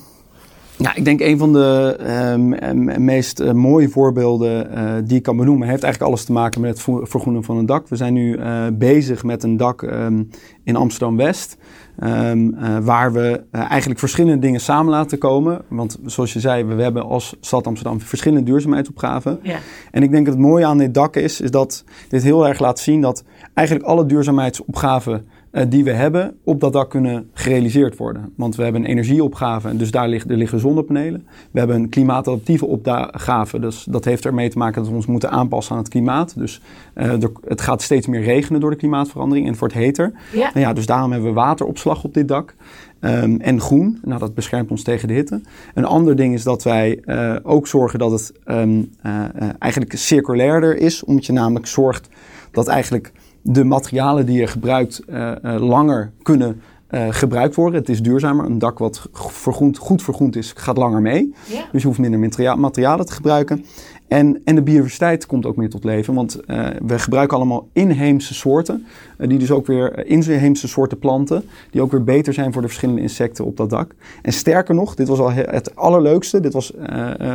ja, 0.82 0.96
ik 0.96 1.06
denk 1.06 1.20
een 1.20 1.38
van 1.38 1.54
de 1.54 1.96
ehm, 2.00 2.54
em, 2.54 3.06
meest 3.06 3.40
eh, 3.40 3.52
mooie 3.52 3.90
voorbeelden 3.90 4.72
eh, 4.72 4.94
die 5.04 5.18
ik 5.18 5.24
kan 5.24 5.38
benoemen, 5.38 5.68
heeft 5.68 5.84
eigenlijk 5.84 6.12
alles 6.12 6.26
te 6.26 6.32
maken 6.32 6.62
met 6.62 6.86
het 6.86 7.10
vergroenen 7.10 7.44
van 7.44 7.58
een 7.58 7.66
dak. 7.66 7.88
We 7.88 7.96
zijn 7.96 8.14
nu 8.14 8.36
eh, 8.36 8.66
bezig 8.74 9.24
met 9.24 9.44
een 9.44 9.58
dak 9.58 9.84
ehm, 9.84 10.24
in 10.64 10.76
Amsterdam 10.76 11.18
West. 11.18 11.58
ehm, 12.00 12.50
waar 12.84 13.14
we 13.14 13.44
eigenlijk 13.52 14.00
verschillende 14.00 14.40
dingen 14.40 14.60
samen 14.60 14.92
laten 14.92 15.18
komen. 15.18 15.62
Want 15.68 16.00
zoals 16.06 16.34
je 16.34 16.40
zei, 16.40 16.64
we, 16.64 16.76
we 16.76 16.82
hebben 16.82 17.04
als 17.06 17.36
stad 17.42 17.68
Amsterdam 17.68 18.02
verschillende 18.02 18.44
duurzaamheidsopgaven. 18.44 19.40
Ja. 19.44 19.58
En 19.92 20.04
ik 20.04 20.12
denk 20.12 20.26
dat 20.26 20.34
het 20.34 20.44
mooie 20.44 20.66
aan 20.66 20.78
dit 20.78 20.94
dak 20.94 21.16
is, 21.16 21.42
is 21.42 21.52
dat 21.52 21.84
dit 22.10 22.24
heel 22.24 22.48
erg 22.48 22.60
laat 22.60 22.80
zien 22.80 23.02
dat 23.02 23.24
eigenlijk 23.54 23.88
alle 23.88 24.06
duurzaamheidsopgaven 24.06 25.28
die 25.70 25.84
we 25.84 25.92
hebben 25.92 26.38
op 26.44 26.60
dat 26.60 26.74
dak 26.74 26.90
kunnen 26.90 27.30
gerealiseerd 27.34 27.98
worden. 27.98 28.34
Want 28.36 28.56
we 28.56 28.64
hebben 28.64 28.82
een 28.82 28.88
energieopgave, 28.88 29.68
en 29.68 29.78
dus 29.78 29.92
daar 29.92 30.08
liggen, 30.08 30.32
er 30.32 30.38
liggen 30.38 30.60
zonnepanelen. 30.60 31.28
We 31.52 31.60
hebben 31.60 31.78
een 31.78 31.90
klimaatadaptieve 31.90 32.66
opgave, 32.66 33.60
dus 33.60 33.84
dat 33.90 34.06
heeft 34.06 34.26
ermee 34.26 34.50
te 34.50 34.58
maken 34.58 34.82
dat 34.82 34.90
we 34.90 34.96
ons 34.96 35.06
moeten 35.06 35.32
aanpassen 35.32 35.76
aan 35.76 35.82
het 35.82 35.90
klimaat. 35.90 36.34
Dus 36.38 36.62
eh, 36.94 37.24
er- 37.24 37.32
het 37.48 37.62
gaat 37.62 37.82
steeds 37.82 38.08
meer 38.08 38.22
regenen 38.22 38.62
door 38.62 38.70
de 38.70 38.76
klimaatverandering 38.76 39.46
en 39.46 39.52
het 39.52 39.60
wordt 39.60 39.74
heter. 39.76 40.12
Ja. 40.34 40.50
Nou 40.54 40.60
ja, 40.60 40.74
dus 40.74 40.86
daarom 40.86 41.12
hebben 41.12 41.30
we 41.30 41.36
wateropslag 41.36 42.04
op 42.04 42.14
dit 42.14 42.28
dak. 42.28 42.56
Ehm, 43.00 43.36
en 43.40 43.62
groen, 43.62 44.00
nou, 44.04 44.20
dat 44.20 44.34
beschermt 44.34 44.72
ons 44.72 44.84
tegen 44.84 45.08
de 45.08 45.14
hitte. 45.14 45.42
Een 45.74 45.86
ander 45.86 46.16
ding 46.16 46.34
is 46.34 46.44
dat 46.44 46.64
wij 46.64 47.00
eh, 47.06 47.36
ook 47.44 47.68
zorgen 47.68 48.00
dat 48.00 48.12
het 48.12 48.34
ehm, 48.46 48.84
eh, 49.02 49.24
eh, 49.36 49.50
eigenlijk 49.60 49.94
circulairder 49.98 50.78
is. 50.78 51.04
Omdat 51.04 51.26
je 51.26 51.34
namelijk 51.34 51.68
zorgt 51.68 52.10
dat 52.52 52.68
eigenlijk 52.68 53.12
de 53.42 53.64
materialen 53.64 54.26
die 54.26 54.40
je 54.40 54.48
gebruikt 54.48 55.00
eh, 55.08 55.32
langer 55.58 56.12
kunnen 56.22 56.62
eh, 56.88 57.08
gebruikt 57.10 57.56
worden. 57.56 57.80
Het 57.80 57.90
is 57.90 58.02
duurzamer. 58.02 58.46
Een 58.46 58.60
dak 58.60 58.80
wat 58.80 59.08
vergroend, 59.14 59.78
goed 59.78 60.04
vergroend 60.04 60.36
is, 60.36 60.54
gaat 60.56 60.78
langer 60.78 61.02
mee. 61.02 61.34
Ja. 61.48 61.66
Dus 61.72 61.82
je 61.82 61.88
hoeft 61.88 62.00
minder 62.00 62.20
materia- 62.20 62.56
materialen 62.56 63.06
te 63.06 63.12
gebruiken. 63.14 63.66
En, 64.08 64.42
en 64.46 64.56
de 64.56 64.62
biodiversiteit 64.62 65.26
komt 65.26 65.46
ook 65.46 65.56
meer 65.56 65.70
tot 65.70 65.84
leven. 65.84 66.14
Want 66.14 66.40
we 66.86 67.00
gebruiken 67.00 67.38
allemaal 67.38 67.68
inheemse 67.74 68.34
soorten. 68.34 68.86
die 69.18 69.38
dus 69.38 69.52
ook 69.52 69.68
weer 69.68 70.06
inheemse 70.08 70.68
soorten 70.68 71.00
planten. 71.00 71.44
Die 71.72 71.82
ook 71.82 71.92
weer 71.92 72.04
beter 72.04 72.34
zijn 72.34 72.54
voor 72.54 72.62
de 72.62 72.68
verschillende 72.68 73.02
insecten 73.02 73.46
op 73.46 73.58
dat 73.58 73.70
dak. 73.70 73.96
En 74.22 74.34
sterker 74.34 74.76
nog, 74.76 74.96
dit 74.96 75.08
was 75.08 75.20
al 75.20 75.32
he- 75.32 75.44
het 75.50 75.76
allerleukste. 75.76 76.40
Dit 76.40 76.54
was 76.54 76.74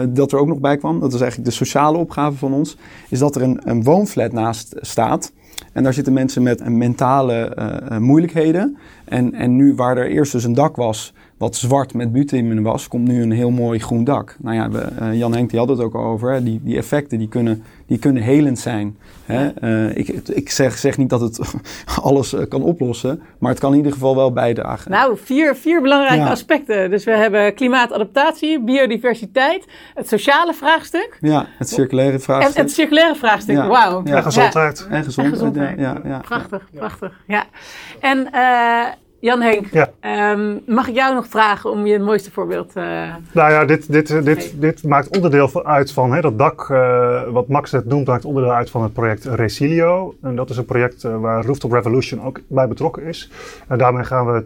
dat 0.08 0.32
er 0.32 0.38
ook 0.38 0.46
nog 0.46 0.58
bij 0.58 0.76
kwam. 0.76 1.00
Dat 1.00 1.12
was 1.12 1.20
eigenlijk 1.20 1.50
de 1.50 1.56
sociale 1.56 1.98
opgave 1.98 2.36
van 2.36 2.52
ons. 2.52 2.76
Is 3.08 3.18
dat 3.18 3.36
er 3.36 3.42
een, 3.42 3.60
een 3.64 3.82
woonflat 3.82 4.32
naast 4.32 4.74
staat. 4.80 5.32
En 5.72 5.82
daar 5.82 5.94
zitten 5.94 6.12
mensen 6.12 6.42
met 6.42 6.60
eh, 6.60 6.68
mentale 6.68 7.34
eh, 7.34 7.90
eh, 7.90 7.98
moeilijkheden. 8.00 8.76
En, 9.04 9.34
en 9.34 9.56
nu 9.56 9.74
waar 9.74 9.96
er 9.96 10.10
eerst 10.10 10.32
dus 10.32 10.44
een 10.44 10.54
dak 10.54 10.76
was 10.76 11.12
wat 11.36 11.56
zwart 11.56 11.94
met 11.94 12.12
bitumen 12.12 12.62
was, 12.62 12.88
komt 12.88 13.08
nu 13.08 13.22
een 13.22 13.30
heel 13.30 13.50
mooi 13.50 13.78
groen 13.78 14.04
dak. 14.04 14.36
Nou 14.40 14.56
ja, 14.56 14.70
we, 14.70 15.16
Jan 15.16 15.34
Henk 15.34 15.50
die 15.50 15.58
had 15.58 15.68
het 15.68 15.80
ook 15.80 15.94
al 15.94 16.04
over. 16.04 16.44
Die, 16.44 16.60
die 16.64 16.76
effecten 16.76 17.18
die 17.18 17.28
kunnen, 17.28 17.62
die 17.86 17.98
kunnen 17.98 18.22
helend 18.22 18.58
zijn. 18.58 18.98
Hè. 19.24 19.48
Eh, 19.48 19.96
ik 19.96 20.08
ik 20.28 20.50
zeg, 20.50 20.78
zeg 20.78 20.96
niet 20.98 21.10
dat 21.10 21.20
het 21.20 21.40
alles 22.02 22.32
eh, 22.32 22.48
kan 22.48 22.62
oplossen, 22.62 23.22
maar 23.38 23.50
het 23.50 23.60
kan 23.60 23.70
in 23.70 23.76
ieder 23.76 23.92
geval 23.92 24.16
wel 24.16 24.32
bijdragen. 24.32 24.90
Nou, 24.90 25.16
vier, 25.24 25.56
vier 25.56 25.80
belangrijke 25.82 26.24
Ja. 26.24 26.30
aspecten. 26.30 26.90
Dus 26.90 27.04
we 27.04 27.10
hebben 27.10 27.54
klimaatadaptatie, 27.54 28.60
biodiversiteit, 28.60 29.64
het 29.94 30.08
sociale 30.08 30.54
vraagstuk 30.54 31.16
Ja, 31.20 31.46
het 31.58 31.68
circulaire 31.68 32.12
en 32.12 32.20
vraagstuk. 32.20 32.56
het 32.56 32.72
circulaire 32.72 33.14
vraagstuk. 33.14 33.56
Ja. 33.56 33.66
Wauw. 33.66 34.00
Ja. 34.04 34.16
En 34.16 34.22
gezondheid. 34.22 34.86
En 34.90 35.04
gezondheid. 35.04 35.16
En 35.16 35.30
gezondheid. 35.32 35.78
Ja, 35.78 36.00
ja, 36.04 36.08
ja. 36.10 36.18
Prachtig, 36.18 36.68
prachtig. 36.74 37.20
Ja. 37.26 37.44
En 38.00 38.32
eh, 38.32 38.86
Jan 39.24 39.40
Henk, 39.40 39.66
Ja. 39.72 39.90
ehm, 40.00 40.58
mag 40.66 40.88
ik 40.88 40.94
jou 40.94 41.14
nog 41.14 41.26
vragen 41.26 41.70
om 41.70 41.86
je 41.86 41.92
het 41.92 42.02
mooiste 42.02 42.30
voorbeeld 42.30 42.76
uh, 42.76 42.84
Nou 43.32 43.52
ja, 43.52 43.64
dit, 43.64 43.92
dit, 43.92 44.24
dit, 44.24 44.54
dit 44.60 44.82
maakt 44.82 45.16
onderdeel 45.16 45.64
uit 45.64 45.92
van 45.92 46.12
hè, 46.12 46.20
dat 46.20 46.38
dak, 46.38 46.70
eh, 46.70 47.22
wat 47.22 47.48
Max 47.48 47.70
net 47.72 47.84
noemt, 47.84 48.06
maakt 48.06 48.24
onderdeel 48.24 48.52
uit 48.52 48.70
van 48.70 48.82
het 48.82 48.92
project 48.92 49.24
Resilio. 49.24 50.14
En 50.22 50.36
dat 50.36 50.50
is 50.50 50.56
een 50.56 50.64
project 50.64 51.04
eh, 51.04 51.16
waar 51.16 51.44
Rooftop 51.44 51.72
Revolution 51.72 52.22
ook 52.22 52.40
bij 52.48 52.68
betrokken 52.68 53.02
is. 53.02 53.30
En 53.68 53.78
daarmee 53.78 54.04
gaan 54.04 54.32
we 54.32 54.44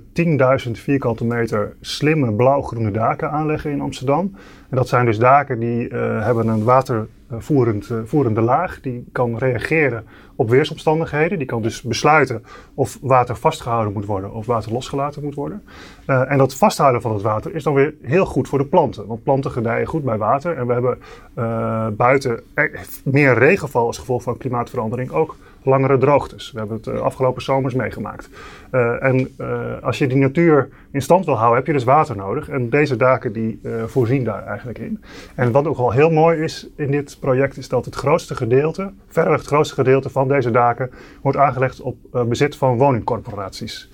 10.000 0.66 0.70
vierkante 0.78 1.24
meter 1.24 1.76
slimme 1.80 2.32
blauw-groene 2.32 2.90
daken 2.90 3.30
aanleggen 3.30 3.70
in 3.70 3.80
Amsterdam. 3.80 4.36
En 4.70 4.76
dat 4.76 4.88
zijn 4.88 5.04
dus 5.04 5.18
daken 5.18 5.58
die 5.58 5.88
hebben 5.94 6.48
een 6.48 6.64
watervoerend, 6.64 7.16
eh, 7.30 7.96
voerende 8.04 8.40
laag. 8.40 8.80
Die 8.80 9.04
kan 9.12 9.38
reageren 9.38 10.04
op 10.36 10.50
weersomstandigheden. 10.50 11.38
Die 11.38 11.46
kan 11.46 11.62
dus 11.62 11.82
besluiten 11.82 12.44
of 12.74 12.98
water 13.00 13.36
vastgehouden 13.36 13.92
moet 13.92 14.04
worden 14.04 14.32
of 14.32 14.46
water 14.46 14.72
losgelaten 14.72 15.22
moet 15.22 15.34
worden. 15.34 15.62
Eh, 16.06 16.30
en 16.30 16.38
dat 16.38 16.54
vasthouden 16.54 17.02
van 17.02 17.12
het 17.12 17.22
water 17.22 17.54
is 17.54 17.62
dan 17.62 17.74
weer 17.74 17.94
heel 18.02 18.26
goed 18.26 18.48
voor 18.48 18.58
de 18.58 18.66
planten. 18.66 19.06
Want 19.06 19.22
planten 19.22 19.50
gedijen 19.50 19.86
goed 19.86 20.04
bij 20.04 20.18
water. 20.18 20.56
En 20.56 20.66
we 20.66 20.72
hebben 20.72 20.98
eh, 21.34 21.86
buiten 21.88 22.40
er- 22.54 22.86
meer 23.04 23.38
regenval 23.38 23.86
als 23.86 23.98
gevolg 23.98 24.22
van 24.22 24.36
klimaatverandering 24.36 25.10
ook 25.10 25.36
langere 25.62 25.98
droogtes. 25.98 26.52
We 26.52 26.58
hebben 26.58 26.76
het 26.76 26.86
eh, 26.86 27.00
afgelopen 27.00 27.42
zomers 27.42 27.74
meegemaakt. 27.74 28.28
Eh, 28.70 29.02
en 29.02 29.34
eh, 29.36 29.82
als 29.82 29.98
je 29.98 30.06
die 30.06 30.16
natuur 30.16 30.68
in 30.90 31.02
stand 31.02 31.24
wil 31.24 31.34
houden, 31.34 31.56
heb 31.56 31.66
je 31.66 31.72
dus 31.72 31.84
water 31.84 32.16
nodig. 32.16 32.48
En 32.48 32.70
deze 32.70 32.96
daken 32.96 33.32
die 33.32 33.60
voorzien 33.86 34.24
daar 34.24 34.46
eigenlijk 34.46 34.78
in. 34.78 35.02
En 35.34 35.52
wat 35.52 35.66
ook 35.66 35.76
wel 35.76 35.92
heel 35.92 36.10
mooi 36.10 36.42
is 36.42 36.68
in 36.76 36.90
dit 36.90 37.16
project, 37.20 37.56
is 37.56 37.68
dat 37.68 37.84
het 37.84 37.94
grootste 37.94 38.34
gedeelte, 38.34 38.92
verreweg 39.08 39.38
het 39.38 39.48
grootste 39.48 39.74
gedeelte 39.74 40.10
van 40.10 40.28
deze 40.28 40.50
daken, 40.50 40.90
wordt 41.22 41.38
aangelegd 41.38 41.80
op 41.80 41.96
bezit 42.10 42.56
van 42.56 42.76
woningcorporaties. 42.76 43.90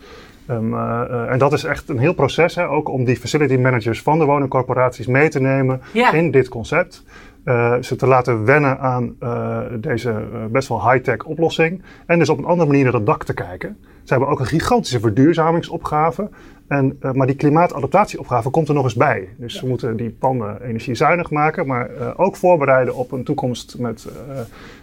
Ehm, 0.46 0.74
eh, 0.74 1.00
eh, 1.00 1.31
en 1.31 1.38
dat 1.38 1.53
is 1.53 1.64
echt 1.64 1.88
een 1.88 1.98
heel 1.98 2.14
proces, 2.14 2.55
hè, 2.55 2.68
ook 2.68 2.88
om 2.88 3.05
die 3.05 3.16
facility 3.16 3.57
managers 3.57 4.03
van 4.03 4.18
de 4.18 4.24
woningcorporaties 4.24 5.07
mee 5.07 5.29
te 5.29 5.40
nemen 5.40 5.81
Ja. 5.92 6.12
in 6.12 6.31
dit 6.31 6.48
concept. 6.48 7.05
Eh, 7.44 7.74
ze 7.80 7.96
te 7.96 8.07
laten 8.07 8.44
wennen 8.44 8.78
aan 8.78 9.16
eh, 9.18 9.61
deze 9.78 10.11
eh, 10.11 10.44
best 10.50 10.68
wel 10.68 10.90
high-tech 10.90 11.24
oplossing. 11.24 11.83
En 12.07 12.18
dus 12.18 12.28
op 12.28 12.38
een 12.38 12.44
andere 12.44 12.68
manier 12.68 12.85
naar 12.85 12.92
het 12.92 13.07
dak 13.07 13.24
te 13.24 13.35
kijken. 13.35 13.76
Ze 13.83 14.12
hebben 14.12 14.28
ook 14.28 14.40
een 14.40 14.46
gigantische 14.46 15.00
verduurzamingsopgave. 15.00 16.28
En, 16.68 16.98
maar 17.12 17.26
die 17.26 17.37
klimaatadaptatieopgave 17.37 18.50
komt 18.50 18.68
er 18.68 18.74
nog 18.74 18.85
eens 18.85 18.94
bij. 18.94 19.28
Dus 19.37 19.54
ze 19.54 19.66
moeten 19.66 19.96
die 19.96 20.11
panden 20.11 20.62
energiezuinig 20.62 21.30
maken, 21.30 21.66
maar 21.66 21.90
ook 22.16 22.37
voorbereiden 22.37 22.94
op 22.94 23.12
een 23.12 23.24
toekomst 23.24 23.78
met 23.78 24.09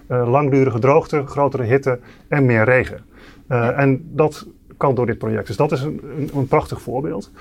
langdurige 0.07 0.79
droogte, 0.79 1.25
grotere 1.25 1.63
hitte 1.63 1.99
en 2.27 2.45
meer 2.45 2.63
regen. 2.63 2.99
En 3.47 4.09
dat 4.11 4.47
kan 4.77 4.95
door 4.95 5.05
dit 5.05 5.17
project. 5.17 5.47
Dus 5.47 5.55
dat 5.55 5.71
is 5.71 5.81
een, 5.81 6.01
een, 6.17 6.29
een 6.33 6.47
prachtig 6.47 6.81
voorbeeld. 6.81 7.31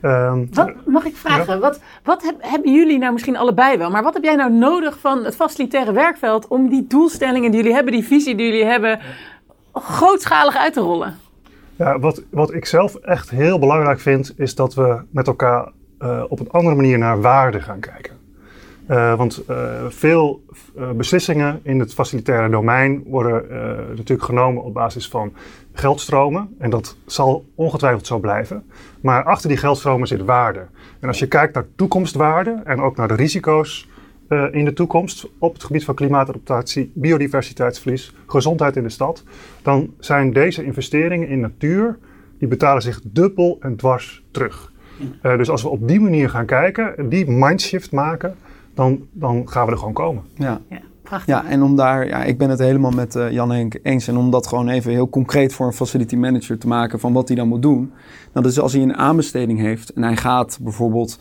Ehm, 0.00 0.44
Wat, 0.52 0.72
mag 0.86 1.04
ik 1.04 1.16
vragen, 1.16 1.60
wat, 1.60 1.80
wat 2.04 2.22
heb- 2.22 2.36
hebben 2.38 2.72
jullie 2.72 2.98
nou 2.98 3.12
misschien 3.12 3.36
allebei 3.36 3.76
wel, 3.78 3.90
maar 3.90 4.02
wat 4.02 4.14
heb 4.14 4.24
jij 4.24 4.34
nou 4.34 4.52
nodig 4.52 4.98
van 4.98 5.24
het 5.24 5.36
facilitaire 5.36 5.92
werkveld 5.92 6.46
om 6.48 6.68
die 6.68 6.86
doelstellingen 6.86 7.50
die 7.50 7.60
jullie 7.60 7.74
hebben, 7.74 7.92
die 7.92 8.04
visie 8.04 8.34
die 8.34 8.46
jullie 8.46 8.64
hebben, 8.64 9.00
grootschalig 9.72 10.56
uit 10.56 10.72
te 10.72 10.80
rollen? 10.80 11.16
Ja, 11.76 11.98
wat, 11.98 12.22
wat 12.30 12.52
ik 12.54 12.64
zelf 12.66 12.94
echt 12.94 13.30
heel 13.30 13.58
belangrijk 13.58 14.00
vind, 14.00 14.32
is 14.36 14.54
dat 14.54 14.74
we 14.74 15.00
met 15.10 15.26
elkaar 15.26 15.68
eh, 15.98 16.24
op 16.28 16.40
een 16.40 16.50
andere 16.50 16.74
manier 16.76 16.98
naar 16.98 17.20
waarde 17.20 17.60
gaan 17.60 17.80
kijken. 17.80 18.17
Eh, 18.88 19.14
want 19.14 19.44
eh, 19.46 19.84
veel 19.88 20.44
eh, 20.76 20.90
beslissingen 20.90 21.60
in 21.62 21.80
het 21.80 21.94
facilitaire 21.94 22.48
domein 22.48 23.02
worden 23.06 23.46
natuurlijk 23.88 24.22
genomen 24.22 24.62
op 24.62 24.74
basis 24.74 25.08
van 25.08 25.32
geldstromen. 25.72 26.54
En 26.58 26.70
dat 26.70 26.96
zal 27.06 27.44
ongetwijfeld 27.54 28.06
zo 28.06 28.18
blijven. 28.18 28.64
Maar 29.00 29.24
achter 29.24 29.48
die 29.48 29.58
geldstromen 29.58 30.08
zit 30.08 30.24
waarde. 30.24 30.66
En 31.00 31.08
als 31.08 31.18
je 31.18 31.26
kijkt 31.26 31.54
naar 31.54 31.66
toekomstwaarde 31.76 32.60
en 32.64 32.80
ook 32.80 32.96
naar 32.96 33.08
de 33.08 33.14
risico's 33.14 33.88
in 34.50 34.64
de 34.64 34.72
toekomst 34.72 35.28
op 35.38 35.52
het 35.52 35.64
gebied 35.64 35.84
van 35.84 35.94
klimaatadaptatie, 35.94 36.92
biodiversiteitsverlies, 36.94 38.14
gezondheid 38.26 38.76
in 38.76 38.82
de 38.82 38.88
stad, 38.88 39.24
dan 39.62 39.94
zijn 39.98 40.32
deze 40.32 40.64
investeringen 40.64 41.28
in 41.28 41.40
natuur, 41.40 41.98
die 42.38 42.48
betalen 42.48 42.82
zich 42.82 43.00
dubbel 43.04 43.56
en 43.60 43.76
dwars 43.76 44.24
terug. 44.30 44.72
Dus 45.22 45.50
als 45.50 45.62
we 45.62 45.68
op 45.68 45.88
die 45.88 46.00
manier 46.00 46.30
gaan 46.30 46.46
kijken, 46.46 46.96
en 46.96 47.08
die 47.08 47.30
mindshift 47.30 47.92
maken, 47.92 48.36
dan, 48.78 49.00
dan 49.12 49.48
gaan 49.48 49.66
we 49.66 49.72
er 49.72 49.78
gewoon 49.78 49.92
komen. 49.92 50.22
Ja. 50.34 50.60
Ja, 50.68 50.80
prachtig. 51.02 51.34
Ja, 51.34 51.46
en 51.46 51.62
om 51.62 51.76
daar, 51.76 52.06
ja, 52.06 52.24
ik 52.24 52.38
ben 52.38 52.50
het 52.50 52.58
helemaal 52.58 52.90
met 52.90 53.16
eh, 53.16 53.30
Jan 53.30 53.50
Henk 53.50 53.78
eens. 53.82 54.08
En 54.08 54.16
om 54.16 54.30
dat 54.30 54.46
gewoon 54.46 54.68
even 54.68 54.90
heel 54.90 55.08
concreet 55.08 55.54
voor 55.54 55.66
een 55.66 55.72
facility 55.72 56.16
manager 56.16 56.58
te 56.58 56.66
maken 56.66 57.00
van 57.00 57.12
wat 57.12 57.28
hij 57.28 57.36
dan 57.36 57.48
moet 57.48 57.62
doen. 57.62 57.92
Nou, 58.32 58.46
dus 58.46 58.60
als 58.60 58.72
hij 58.72 58.82
een 58.82 58.96
aanbesteding 58.96 59.58
heeft 59.58 59.92
en 59.92 60.02
hij 60.02 60.16
gaat 60.16 60.58
bijvoorbeeld 60.62 61.18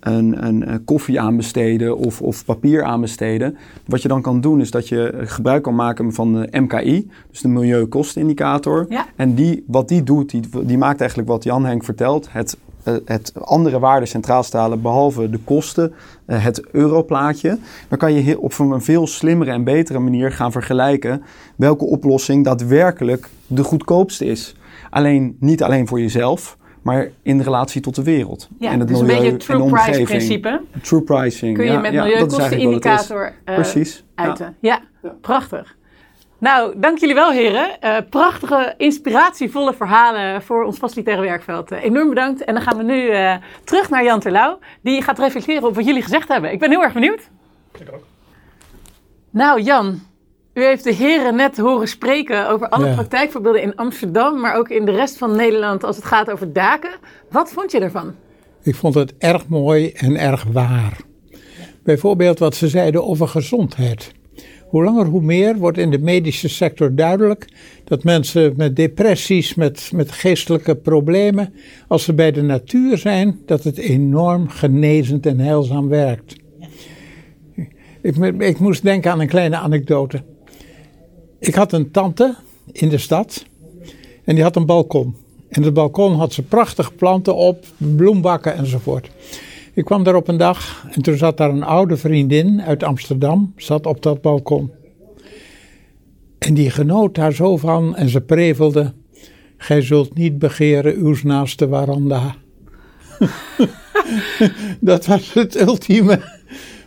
een, 0.00 0.46
een, 0.46 0.64
eh, 0.64 0.74
koffie 0.84 1.20
aanbesteden 1.20 1.96
of, 1.96 2.22
of 2.22 2.44
papier 2.44 2.82
aanbesteden. 2.84 3.56
Wat 3.86 4.02
je 4.02 4.08
dan 4.08 4.22
kan 4.22 4.40
doen 4.40 4.60
is 4.60 4.70
dat 4.70 4.88
je 4.88 5.20
gebruik 5.24 5.62
kan 5.62 5.74
maken 5.74 6.12
van 6.12 6.32
de 6.32 6.60
MKI, 6.60 7.10
dus 7.30 7.40
de 7.40 7.48
milieukostenindicator. 7.48 8.86
Ja. 8.88 9.06
En 9.16 9.34
die, 9.34 9.64
wat 9.66 9.88
die 9.88 10.02
doet, 10.02 10.30
die, 10.30 10.42
die 10.64 10.78
maakt 10.78 11.00
eigenlijk 11.00 11.28
wat 11.28 11.44
Jan 11.44 11.64
Henk 11.64 11.84
vertelt. 11.84 12.32
Het, 12.32 12.56
het 13.04 13.32
andere 13.40 13.78
waarden 13.78 14.08
centraal 14.08 14.42
stellen, 14.42 14.82
behalve 14.82 15.30
de 15.30 15.38
kosten, 15.38 15.94
eh, 16.26 16.44
het 16.44 16.66
europlaatje. 16.70 17.58
Dan 17.88 17.98
kan 17.98 18.12
je 18.12 18.40
op 18.40 18.58
een 18.58 18.82
veel 18.82 19.06
slimmere 19.06 19.50
en 19.50 19.64
betere 19.64 19.98
manier 19.98 20.32
gaan 20.32 20.52
vergelijken 20.52 21.22
welke 21.56 21.84
oplossing 21.84 22.44
daadwerkelijk 22.44 23.28
de 23.46 23.64
goedkoopste 23.64 24.24
is. 24.24 24.54
Alleen, 24.90 25.36
niet 25.40 25.62
alleen 25.62 25.86
voor 25.86 26.00
jezelf, 26.00 26.56
maar 26.82 27.10
in 27.22 27.40
relatie 27.40 27.80
tot 27.80 27.94
de 27.94 28.02
wereld. 28.02 28.48
Ja, 28.58 28.70
en 28.70 28.78
het 28.78 28.88
dus 28.88 29.00
een 29.00 29.06
beetje 29.06 29.30
het 29.30 29.40
true 29.40 29.68
price 29.68 30.02
principe 30.02 30.60
True 30.82 31.02
pricing. 31.02 31.56
kun 31.56 31.64
je 31.64 31.72
ja, 31.72 31.80
met 31.80 31.92
ja, 31.92 32.02
milieukostenindicator 32.02 33.32
eh. 33.44 33.56
Ja. 33.56 33.84
uiten. 34.14 34.56
Ja. 34.60 34.80
prachtig. 35.20 35.78
Nou, 36.40 36.72
dank 36.76 36.98
jullie 36.98 37.14
wel 37.14 37.30
heren. 37.30 37.80
Eh, 37.80 37.96
prachtige, 38.10 38.74
inspiratievolle 38.76 39.74
verhalen 39.74 40.42
voor 40.42 40.64
ons 40.64 40.78
facilitaire 40.78 41.22
werkveld. 41.22 41.70
Eh, 41.70 41.82
enorm 41.84 42.08
bedankt. 42.08 42.44
En 42.44 42.54
dan 42.54 42.62
gaan 42.62 42.76
we 42.76 42.82
nu 42.82 43.08
eh, 43.08 43.34
terug 43.64 43.90
naar 43.90 44.04
Jan 44.04 44.20
Terlouw. 44.20 44.58
Die 44.82 45.02
gaat 45.02 45.18
reflecteren 45.18 45.64
op 45.68 45.74
wat 45.74 45.84
jullie 45.84 46.02
gezegd 46.02 46.28
hebben. 46.28 46.52
Ik 46.52 46.58
ben 46.58 46.70
heel 46.70 46.82
erg 46.82 46.92
benieuwd. 46.92 47.28
Ik 47.78 47.88
ook. 47.92 48.04
Nou 49.30 49.62
Jan, 49.62 50.00
u 50.54 50.64
heeft 50.64 50.84
de 50.84 50.92
heren 50.92 51.34
net 51.36 51.58
horen 51.58 51.88
spreken 51.88 52.48
over 52.48 52.68
alle 52.68 52.86
Ja. 52.86 52.94
praktijkvoorbeelden 52.94 53.62
in 53.62 53.76
Amsterdam. 53.76 54.40
Maar 54.40 54.56
ook 54.56 54.68
in 54.68 54.84
de 54.84 54.92
rest 54.92 55.18
van 55.18 55.36
Nederland 55.36 55.84
als 55.84 55.96
het 55.96 56.04
gaat 56.04 56.30
over 56.30 56.52
daken. 56.52 56.90
Wat 57.30 57.52
vond 57.52 57.70
je 57.72 57.80
ervan? 57.80 58.14
Ik 58.62 58.74
vond 58.74 58.94
het 58.94 59.14
erg 59.18 59.48
mooi 59.48 59.92
en 59.92 60.16
erg 60.16 60.44
waar. 60.52 60.96
Bijvoorbeeld 61.82 62.38
wat 62.38 62.54
ze 62.54 62.68
zeiden 62.68 63.04
over 63.06 63.28
gezondheid. 63.28 64.12
Hoe 64.70 64.84
langer 64.84 65.06
hoe 65.06 65.20
meer 65.20 65.56
wordt 65.58 65.78
in 65.78 65.90
de 65.90 65.98
medische 65.98 66.48
sector 66.48 66.94
duidelijk 66.94 67.48
dat 67.84 68.04
mensen 68.04 68.54
met 68.56 68.76
depressies, 68.76 69.54
met, 69.54 69.90
met 69.94 70.12
geestelijke 70.12 70.74
problemen, 70.74 71.54
als 71.88 72.04
ze 72.04 72.14
bij 72.14 72.32
de 72.32 72.42
natuur 72.42 72.98
zijn, 72.98 73.40
dat 73.46 73.64
het 73.64 73.78
enorm 73.78 74.48
genezend 74.48 75.26
en 75.26 75.40
heilzaam 75.40 75.88
werkt. 75.88 76.36
Ik, 78.00 78.16
ik 78.38 78.58
moest 78.58 78.82
denken 78.82 79.10
aan 79.10 79.20
een 79.20 79.28
kleine 79.28 79.56
anekdote. 79.56 80.22
Ik 81.38 81.54
had 81.54 81.72
een 81.72 81.90
tante 81.90 82.34
in 82.72 82.88
de 82.88 82.98
stad 82.98 83.44
en 84.24 84.34
die 84.34 84.44
had 84.44 84.56
een 84.56 84.66
balkon. 84.66 85.14
En 85.48 85.62
het 85.62 85.74
balkon 85.74 86.14
had 86.14 86.32
ze 86.32 86.42
prachtige 86.42 86.92
planten 86.92 87.34
op, 87.34 87.64
bloembakken 87.76 88.56
enzovoort. 88.56 89.10
Ik 89.74 89.84
kwam 89.84 90.04
daar 90.04 90.14
op 90.14 90.28
een 90.28 90.36
dag 90.36 90.86
en 90.90 91.02
toen 91.02 91.16
zat 91.16 91.36
daar 91.36 91.50
een 91.50 91.62
oude 91.62 91.96
vriendin 91.96 92.62
uit 92.62 92.82
Amsterdam, 92.82 93.52
zat 93.56 93.86
op 93.86 94.02
dat 94.02 94.20
balkon. 94.22 94.70
En 96.38 96.54
die 96.54 96.70
genoot 96.70 97.14
daar 97.14 97.32
zo 97.32 97.56
van 97.56 97.96
en 97.96 98.08
ze 98.08 98.20
prevelde, 98.20 98.92
gij 99.56 99.82
zult 99.82 100.14
niet 100.14 100.38
begeren 100.38 100.94
uw 100.96 101.16
naaste 101.22 101.68
waranda. 101.68 102.34
Dat 104.80 105.06
was 105.06 105.32
het 105.34 105.60
ultieme 105.60 106.20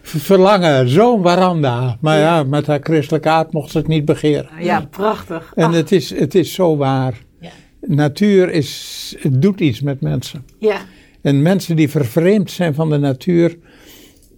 verlangen, 0.02 0.89
zo'n 0.89 1.22
waranda. 1.22 1.98
Maar 2.02 2.19
ja, 2.19 2.43
met 2.43 2.67
haar 2.67 2.80
christelijke 2.84 3.30
aard 3.30 3.54
mocht 3.54 3.72
ze 3.72 3.78
het 3.78 3.88
niet 3.88 4.06
begeren. 4.06 4.50
Ja, 4.60 4.88
prachtig. 4.89 5.52
En 5.56 5.65
Ach, 5.65 5.74
het 5.74 5.91
is, 5.91 6.10
het 6.19 6.36
is 6.36 6.54
zo 6.54 6.78
waar. 6.78 7.22
Ja. 7.39 7.50
Natuur 7.82 8.50
is, 8.50 9.15
het 9.19 9.41
doet 9.41 9.60
iets 9.60 9.82
met 9.82 10.02
mensen. 10.02 10.46
ja. 10.60 10.78
En 11.24 11.42
mensen 11.42 11.76
die 11.76 11.90
vervreemd 11.90 12.52
zijn 12.52 12.74
van 12.74 12.90
de 12.90 12.98
natuur, 12.98 13.58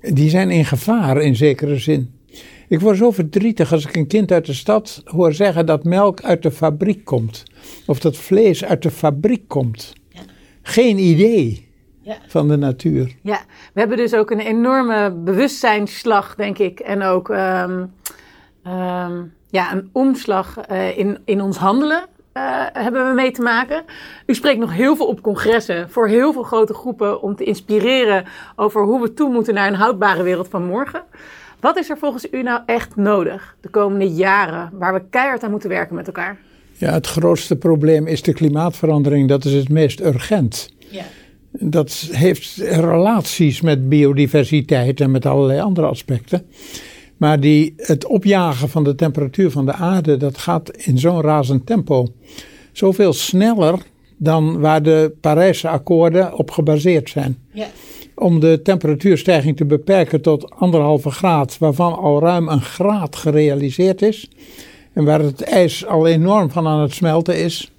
die 0.02 0.30
zijn 0.30 0.50
in 0.50 0.66
gevaar 0.66 1.22
in 1.22 1.36
zekere 1.36 1.78
zin. 1.78 2.14
Ik 2.68 2.80
word 2.80 2.98
zo 2.98 3.12
verdrietig 3.12 3.72
als 3.72 3.86
ik 3.86 3.96
een 3.96 4.08
kind 4.08 4.32
uit 4.32 4.46
de 4.46 4.54
stad 4.54 5.02
hoor 5.06 5.34
zeggen 5.34 5.66
dat 5.66 5.84
melk 5.84 6.22
uit 6.22 6.44
de 6.44 6.52
fabriek 6.52 7.06
komt. 7.06 7.44
Of 7.86 8.00
dat 8.00 8.18
vlees 8.18 8.66
uit 8.66 8.82
de 8.82 8.92
fabriek 8.92 9.48
komt. 9.48 9.94
Geen 10.62 10.98
idee 10.98 11.64
Ja. 12.02 12.18
van 12.28 12.48
de 12.48 12.56
natuur. 12.58 13.16
Ja, 13.22 13.42
we 13.74 13.80
hebben 13.80 13.98
dus 13.98 14.14
ook 14.14 14.32
een 14.32 14.40
enorme 14.40 15.12
bewustzijnsslag, 15.12 16.36
denk 16.36 16.58
ik. 16.58 16.80
En 16.80 17.02
ook 17.02 17.30
ehm, 17.30 17.86
ehm, 18.64 19.24
ja, 19.50 19.74
een 19.74 19.90
omslag 19.92 20.58
eh, 20.58 20.98
in, 20.98 21.18
in 21.26 21.42
ons 21.42 21.58
handelen 21.58 22.06
eh, 22.36 22.66
hebben 22.74 23.08
we 23.08 23.14
mee 23.14 23.32
te 23.32 23.42
maken. 23.42 23.84
U 24.26 24.34
spreekt 24.34 24.60
nog 24.60 24.74
heel 24.74 24.96
veel 24.96 25.08
op 25.08 25.22
congressen 25.22 25.90
voor 25.90 26.08
heel 26.08 26.34
veel 26.34 26.44
grote 26.44 26.74
groepen 26.74 27.22
om 27.22 27.36
te 27.36 27.44
inspireren 27.44 28.26
over 28.56 28.84
hoe 28.84 29.02
we 29.02 29.14
toe 29.14 29.32
moeten 29.32 29.54
naar 29.54 29.68
een 29.68 29.76
houdbare 29.76 30.24
wereld 30.24 30.48
van 30.48 30.66
morgen. 30.66 31.04
Wat 31.60 31.78
is 31.78 31.90
er 31.90 31.98
volgens 31.98 32.28
u 32.32 32.42
nou 32.42 32.62
echt 32.66 32.96
nodig 32.96 33.56
de 33.62 33.70
komende 33.70 34.10
jaren 34.10 34.70
waar 34.74 34.94
we 34.94 35.02
keihard 35.10 35.44
aan 35.44 35.52
moeten 35.52 35.70
werken 35.70 35.96
met 35.96 36.08
elkaar? 36.08 36.38
Ja, 36.72 36.92
het 36.92 37.08
grootste 37.08 37.56
probleem 37.56 38.08
is 38.08 38.22
de 38.22 38.34
klimaatverandering. 38.34 39.30
Dat 39.30 39.46
is 39.46 39.54
het 39.54 39.70
meest 39.70 40.02
urgent. 40.02 40.70
Ja. 40.90 41.04
Dat 41.52 42.08
heeft 42.12 42.56
relaties 42.58 43.62
met 43.62 43.90
biodiversiteit 43.90 45.02
en 45.02 45.12
met 45.12 45.26
allerlei 45.26 45.60
andere 45.60 45.88
aspecten. 45.88 46.48
Maar 47.18 47.40
die, 47.40 47.74
het 47.78 48.06
opjagen 48.06 48.70
van 48.70 48.84
de 48.84 48.96
temperatuur 48.96 49.52
van 49.52 49.66
de 49.66 49.74
aarde, 49.74 50.18
dat 50.18 50.38
gaat 50.38 50.72
in 50.78 50.98
zo'n 51.00 51.22
razend 51.22 51.66
tempo. 51.66 52.08
Zoveel 52.72 53.14
sneller 53.14 53.80
dan 54.18 54.60
waar 54.60 54.84
de 54.84 55.14
Parijse 55.22 55.68
akkoorden 55.70 56.38
op 56.38 56.52
gebaseerd 56.52 57.10
zijn. 57.10 57.38
Ja. 57.52 57.68
Om 58.16 58.40
de 58.40 58.62
temperatuurstijging 58.64 59.58
te 59.58 59.66
beperken 59.66 60.22
tot 60.22 60.50
anderhalve 60.52 61.12
graad, 61.12 61.58
waarvan 61.58 61.98
al 61.98 62.20
ruim 62.20 62.48
een 62.50 62.62
graad 62.62 63.16
gerealiseerd 63.16 64.02
is. 64.02 64.30
En 64.94 65.04
waar 65.04 65.20
het 65.22 65.42
ijs 65.42 65.86
al 65.86 66.08
enorm 66.08 66.52
van 66.52 66.68
aan 66.68 66.80
het 66.82 66.94
smelten 66.94 67.38
is. 67.44 67.72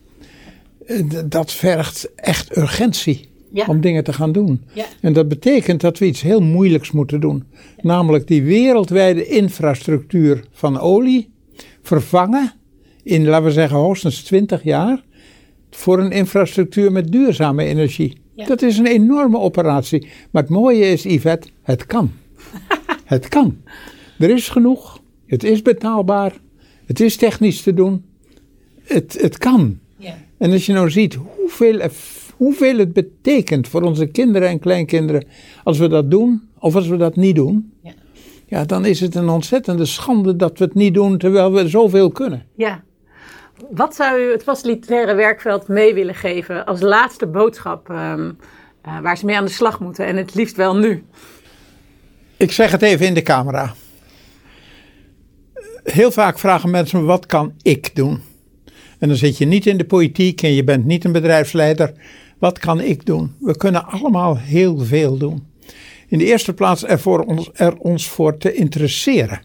eh, 0.86 1.02
Dat 1.24 1.52
vergt 1.52 2.10
echt 2.14 2.56
urgentie 2.56 3.28
Ja. 3.56 3.64
om 3.66 3.80
dingen 3.80 4.04
te 4.04 4.12
gaan 4.12 4.32
doen. 4.32 4.62
Ja. 4.72 4.84
En 5.00 5.12
dat 5.12 5.28
betekent 5.28 5.80
dat 5.80 5.98
we 5.98 6.06
iets 6.06 6.22
heel 6.22 6.40
moeilijks 6.40 6.90
moeten 6.90 7.20
doen. 7.20 7.44
Namelijk 7.80 8.26
die 8.26 8.42
wereldwijde 8.42 9.26
infrastructuur 9.26 10.44
van 10.52 10.78
olie 10.78 11.30
vervangen 11.82 12.52
in, 13.02 13.26
laten 13.26 13.44
we 13.44 13.52
zeggen, 13.52 13.76
hoogstens 13.76 14.22
20 14.22 14.62
jaar 14.62 15.04
voor 15.70 15.98
een 15.98 16.10
infrastructuur 16.10 16.92
met 16.92 17.12
duurzame 17.12 17.64
energie. 17.64 18.18
Dat 18.34 18.62
is 18.62 18.78
een 18.78 18.86
enorme 18.86 19.38
operatie. 19.38 20.08
Maar 20.30 20.42
het 20.42 20.50
mooie 20.50 20.84
is, 20.84 21.02
Yvette, 21.02 21.48
het 21.62 21.86
kan. 21.86 22.12
het 23.04 23.28
kan. 23.28 23.56
Er 24.18 24.30
is 24.30 24.48
genoeg. 24.48 25.00
Het 25.26 25.44
is 25.44 25.62
betaalbaar. 25.62 26.32
Het 26.86 27.00
is 27.00 27.16
technisch 27.16 27.62
te 27.62 27.74
doen. 27.74 28.04
Het, 28.82 29.18
het 29.20 29.38
kan. 29.38 29.78
Ja. 29.96 30.14
En 30.38 30.52
als 30.52 30.66
je 30.66 30.72
nou 30.72 30.90
ziet 30.90 31.14
hoeveel, 31.14 31.80
hoeveel 32.36 32.78
het 32.78 32.92
betekent 32.92 33.68
voor 33.68 33.82
onze 33.82 34.06
kinderen 34.06 34.48
en 34.48 34.58
kleinkinderen 34.58 35.26
als 35.64 35.78
we 35.78 35.88
dat 35.88 36.10
doen 36.10 36.48
of 36.58 36.74
als 36.74 36.88
we 36.88 36.96
dat 36.96 37.16
niet 37.16 37.34
doen, 37.36 37.72
Ja. 37.82 37.92
ja, 38.46 38.64
dan 38.64 38.84
is 38.84 39.00
het 39.00 39.14
een 39.14 39.28
ontzettende 39.28 39.84
schande 39.84 40.36
dat 40.36 40.58
we 40.58 40.64
het 40.64 40.74
niet 40.74 40.94
doen 40.94 41.18
terwijl 41.18 41.52
we 41.52 41.68
zoveel 41.68 42.10
kunnen. 42.10 42.46
Ja, 42.56 42.82
wat 43.70 43.94
zou 43.94 44.20
u 44.20 44.30
het 44.30 44.42
facilitaire 44.42 45.14
werkveld 45.14 45.68
mee 45.68 45.94
willen 45.94 46.14
geven 46.14 46.64
als 46.66 46.80
laatste 46.80 47.26
boodschap 47.26 47.90
ehm, 47.90 48.30
eh, 48.82 49.00
waar 49.00 49.18
ze 49.18 49.24
mee 49.24 49.36
aan 49.36 49.44
de 49.44 49.50
slag 49.50 49.80
moeten 49.80 50.06
en 50.06 50.16
het 50.16 50.34
liefst 50.34 50.56
wel 50.56 50.76
nu? 50.76 51.04
Ik 52.36 52.52
zeg 52.52 52.70
het 52.70 52.82
even 52.82 53.06
in 53.06 53.14
de 53.14 53.22
camera. 53.22 53.74
Heel 55.84 56.10
vaak 56.10 56.38
vragen 56.38 56.70
mensen 56.70 57.00
me: 57.00 57.06
wat 57.06 57.26
kan 57.26 57.52
ik 57.62 57.94
doen? 57.94 58.20
En 58.98 59.08
dan 59.08 59.16
zit 59.16 59.38
je 59.38 59.44
niet 59.46 59.66
in 59.66 59.76
de 59.76 59.84
politiek 59.84 60.42
en 60.42 60.52
je 60.52 60.64
bent 60.64 60.84
niet 60.84 61.04
een 61.04 61.12
bedrijfsleider. 61.12 61.92
Wat 62.38 62.58
kan 62.58 62.80
ik 62.80 63.06
doen? 63.06 63.34
We 63.38 63.56
kunnen 63.56 63.86
allemaal 63.86 64.38
heel 64.38 64.78
veel 64.78 65.16
doen. 65.16 65.46
In 66.08 66.18
de 66.18 66.24
eerste 66.24 66.52
plaats 66.54 66.84
er, 66.84 66.98
voor 66.98 67.20
ons, 67.20 67.50
er 67.52 67.76
ons 67.76 68.08
voor 68.08 68.36
te 68.36 68.54
interesseren. 68.54 69.40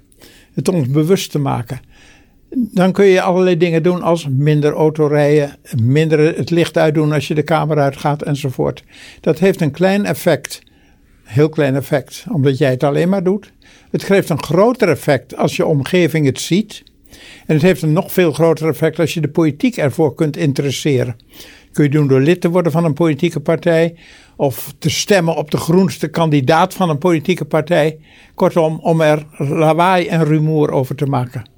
Het 0.54 0.68
ons 0.68 0.88
bewust 0.88 1.32
te 1.32 1.40
maken. 1.40 1.80
Dan 2.56 2.92
kun 2.92 3.06
je 3.06 3.22
allerlei 3.22 3.58
dingen 3.58 3.84
doen 3.84 4.02
als 4.02 4.28
minder 4.28 4.74
autorijden, 4.74 5.58
minder 5.82 6.38
het 6.38 6.50
licht 6.50 6.78
uitdoen 6.78 7.12
als 7.12 7.28
je 7.28 7.34
de 7.34 7.44
kamer 7.44 7.78
uitgaat 7.78 8.22
enzovoort. 8.22 8.84
Dat 9.22 9.40
heeft 9.40 9.62
een 9.62 9.72
klein 9.72 10.06
effect, 10.06 10.62
heel 11.24 11.50
klein 11.50 11.76
effect, 11.76 12.26
omdat 12.32 12.58
jij 12.58 12.70
het 12.70 12.84
alleen 12.84 13.10
maar 13.10 13.24
doet. 13.24 13.52
Het 13.92 14.04
geeft 14.04 14.30
een 14.30 14.44
groter 14.44 14.90
effect 14.90 15.38
als 15.38 15.56
je 15.56 15.66
omgeving 15.66 16.26
het 16.26 16.40
ziet. 16.40 16.84
En 17.46 17.54
het 17.54 17.62
heeft 17.62 17.82
een 17.82 17.94
nog 17.94 18.12
veel 18.12 18.32
groter 18.32 18.68
effect 18.68 19.00
als 19.00 19.14
je 19.14 19.22
de 19.22 19.30
politiek 19.30 19.78
ervoor 19.78 20.16
kunt 20.16 20.38
interesseren. 20.38 21.16
Kun 21.74 21.84
je 21.84 21.90
doen 21.90 22.08
door 22.08 22.20
lid 22.20 22.42
te 22.42 22.50
worden 22.50 22.72
van 22.72 22.86
een 22.86 22.94
politieke 22.94 23.40
partij 23.40 23.96
of 24.36 24.74
te 24.80 24.90
stemmen 24.90 25.36
op 25.36 25.52
de 25.52 25.58
groenste 25.58 26.08
kandidaat 26.08 26.74
van 26.74 26.90
een 26.90 26.98
politieke 26.98 27.46
partij. 27.46 28.00
Kortom, 28.36 28.80
om 28.82 29.02
er 29.02 29.26
lawaai 29.38 30.08
en 30.08 30.24
rumoer 30.24 30.72
over 30.72 30.96
te 30.96 31.06
maken. 31.06 31.50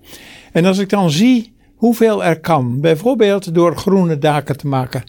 En 0.51 0.65
als 0.65 0.77
ik 0.77 0.89
dan 0.89 1.11
zie 1.11 1.53
hoeveel 1.75 2.23
er 2.23 2.39
kan, 2.39 2.81
bijvoorbeeld 2.81 3.53
door 3.53 3.77
groene 3.77 4.17
daken 4.17 4.57
te 4.57 4.67
maken, 4.67 5.03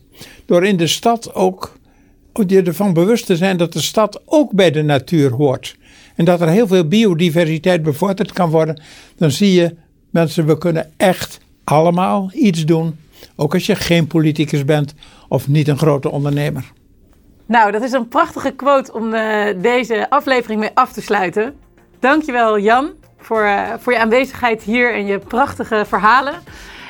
door 0.46 0.64
in 0.64 0.76
de 0.76 0.86
stad 0.86 1.34
ook 1.34 1.76
je 2.46 2.62
ervan 2.62 2.92
bewust 2.92 3.26
te 3.26 3.36
zijn 3.36 3.56
dat 3.56 3.72
de 3.72 3.80
stad 3.80 4.22
ook 4.24 4.52
bij 4.52 4.70
de 4.70 4.82
natuur 4.82 5.30
hoort. 5.30 5.76
En 6.14 6.24
dat 6.24 6.40
er 6.40 6.48
heel 6.48 6.66
veel 6.66 6.88
biodiversiteit 6.88 7.82
bevorderd 7.82 8.32
kan 8.32 8.50
worden, 8.50 8.82
dan 9.16 9.30
zie 9.30 9.52
je, 9.52 9.74
mensen, 10.10 10.46
we 10.46 10.58
kunnen 10.58 10.92
echt 10.96 11.40
allemaal 11.64 12.30
iets 12.34 12.64
doen. 12.64 12.96
Ook 13.36 13.54
als 13.54 13.66
je 13.66 13.76
geen 13.76 14.06
politicus 14.06 14.64
bent 14.64 14.94
of 15.28 15.48
niet 15.48 15.68
een 15.68 15.78
grote 15.78 16.10
ondernemer. 16.10 16.72
Nou, 17.46 17.72
dat 17.72 17.82
is 17.82 17.92
een 17.92 18.08
prachtige 18.08 18.50
quote 18.50 18.92
om 18.92 19.14
uh, 19.14 19.46
deze 19.56 20.10
aflevering 20.10 20.60
mee 20.60 20.70
af 20.74 20.92
te 20.92 21.02
sluiten. 21.02 21.54
Dankjewel 22.00 22.58
Jan 22.58 22.90
voor, 23.18 23.42
uh, 23.42 23.72
voor 23.78 23.92
je 23.92 23.98
aanwezigheid 23.98 24.62
hier 24.62 24.94
en 24.94 25.06
je 25.06 25.18
prachtige 25.18 25.84
verhalen. 25.88 26.34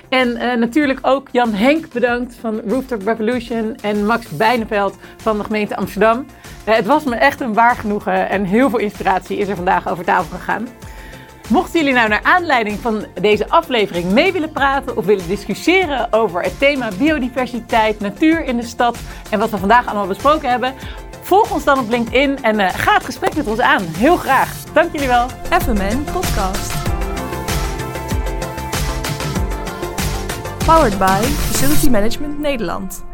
En 0.09 0.29
uh, 0.29 0.55
natuurlijk 0.55 0.99
ook 1.03 1.29
Jan 1.33 1.53
Henk 1.53 1.93
bedankt 1.93 2.35
van 2.41 2.61
Rooftop 2.67 3.03
Revolution 3.07 3.77
en 3.83 4.07
Max 4.07 4.29
Bijneveld 4.29 4.97
van 5.17 5.39
de 5.39 5.45
gemeente 5.45 5.77
Amsterdam. 5.77 6.27
het 6.65 6.87
was 6.87 7.05
me 7.05 7.15
echt 7.15 7.41
een 7.41 7.55
waar 7.55 7.77
genoegen 7.77 8.29
en 8.29 8.45
heel 8.45 8.71
veel 8.71 8.79
inspiratie 8.79 9.39
is 9.39 9.49
er 9.49 9.57
vandaag 9.57 9.89
over 9.89 10.05
tafel 10.05 10.37
gegaan. 10.39 10.69
Mochten 11.49 11.79
jullie 11.79 11.95
nou 11.95 12.09
naar 12.09 12.23
aanleiding 12.23 12.79
van 12.79 13.07
deze 13.21 13.49
aflevering 13.49 14.11
mee 14.11 14.33
willen 14.33 14.53
praten 14.53 14.97
of 14.97 15.05
willen 15.05 15.29
discussiëren 15.29 16.13
over 16.13 16.43
het 16.43 16.59
thema 16.59 16.89
biodiversiteit, 16.99 18.01
natuur 18.01 18.45
in 18.45 18.57
de 18.57 18.63
stad 18.63 18.99
en 19.31 19.39
wat 19.39 19.51
we 19.51 19.59
vandaag 19.59 19.87
allemaal 19.87 20.07
besproken 20.07 20.51
hebben, 20.51 20.75
volg 21.23 21.53
ons 21.53 21.65
dan 21.65 21.79
op 21.79 21.89
LinkedIn 21.89 22.43
en 22.43 22.61
uh, 22.61 22.69
ga 22.69 22.95
het 22.95 23.05
gesprek 23.05 23.35
met 23.37 23.47
ons 23.47 23.61
aan. 23.61 23.83
Heel 23.83 24.17
graag. 24.17 24.65
Dank 24.73 24.93
jullie 24.93 25.09
wel. 25.09 25.27
FMN 25.51 26.05
Podcast. 26.13 26.73
Powered 30.67 30.99
by 30.99 31.23
Facility 31.23 31.89
Management 31.89 32.39
Nederland. 32.39 33.14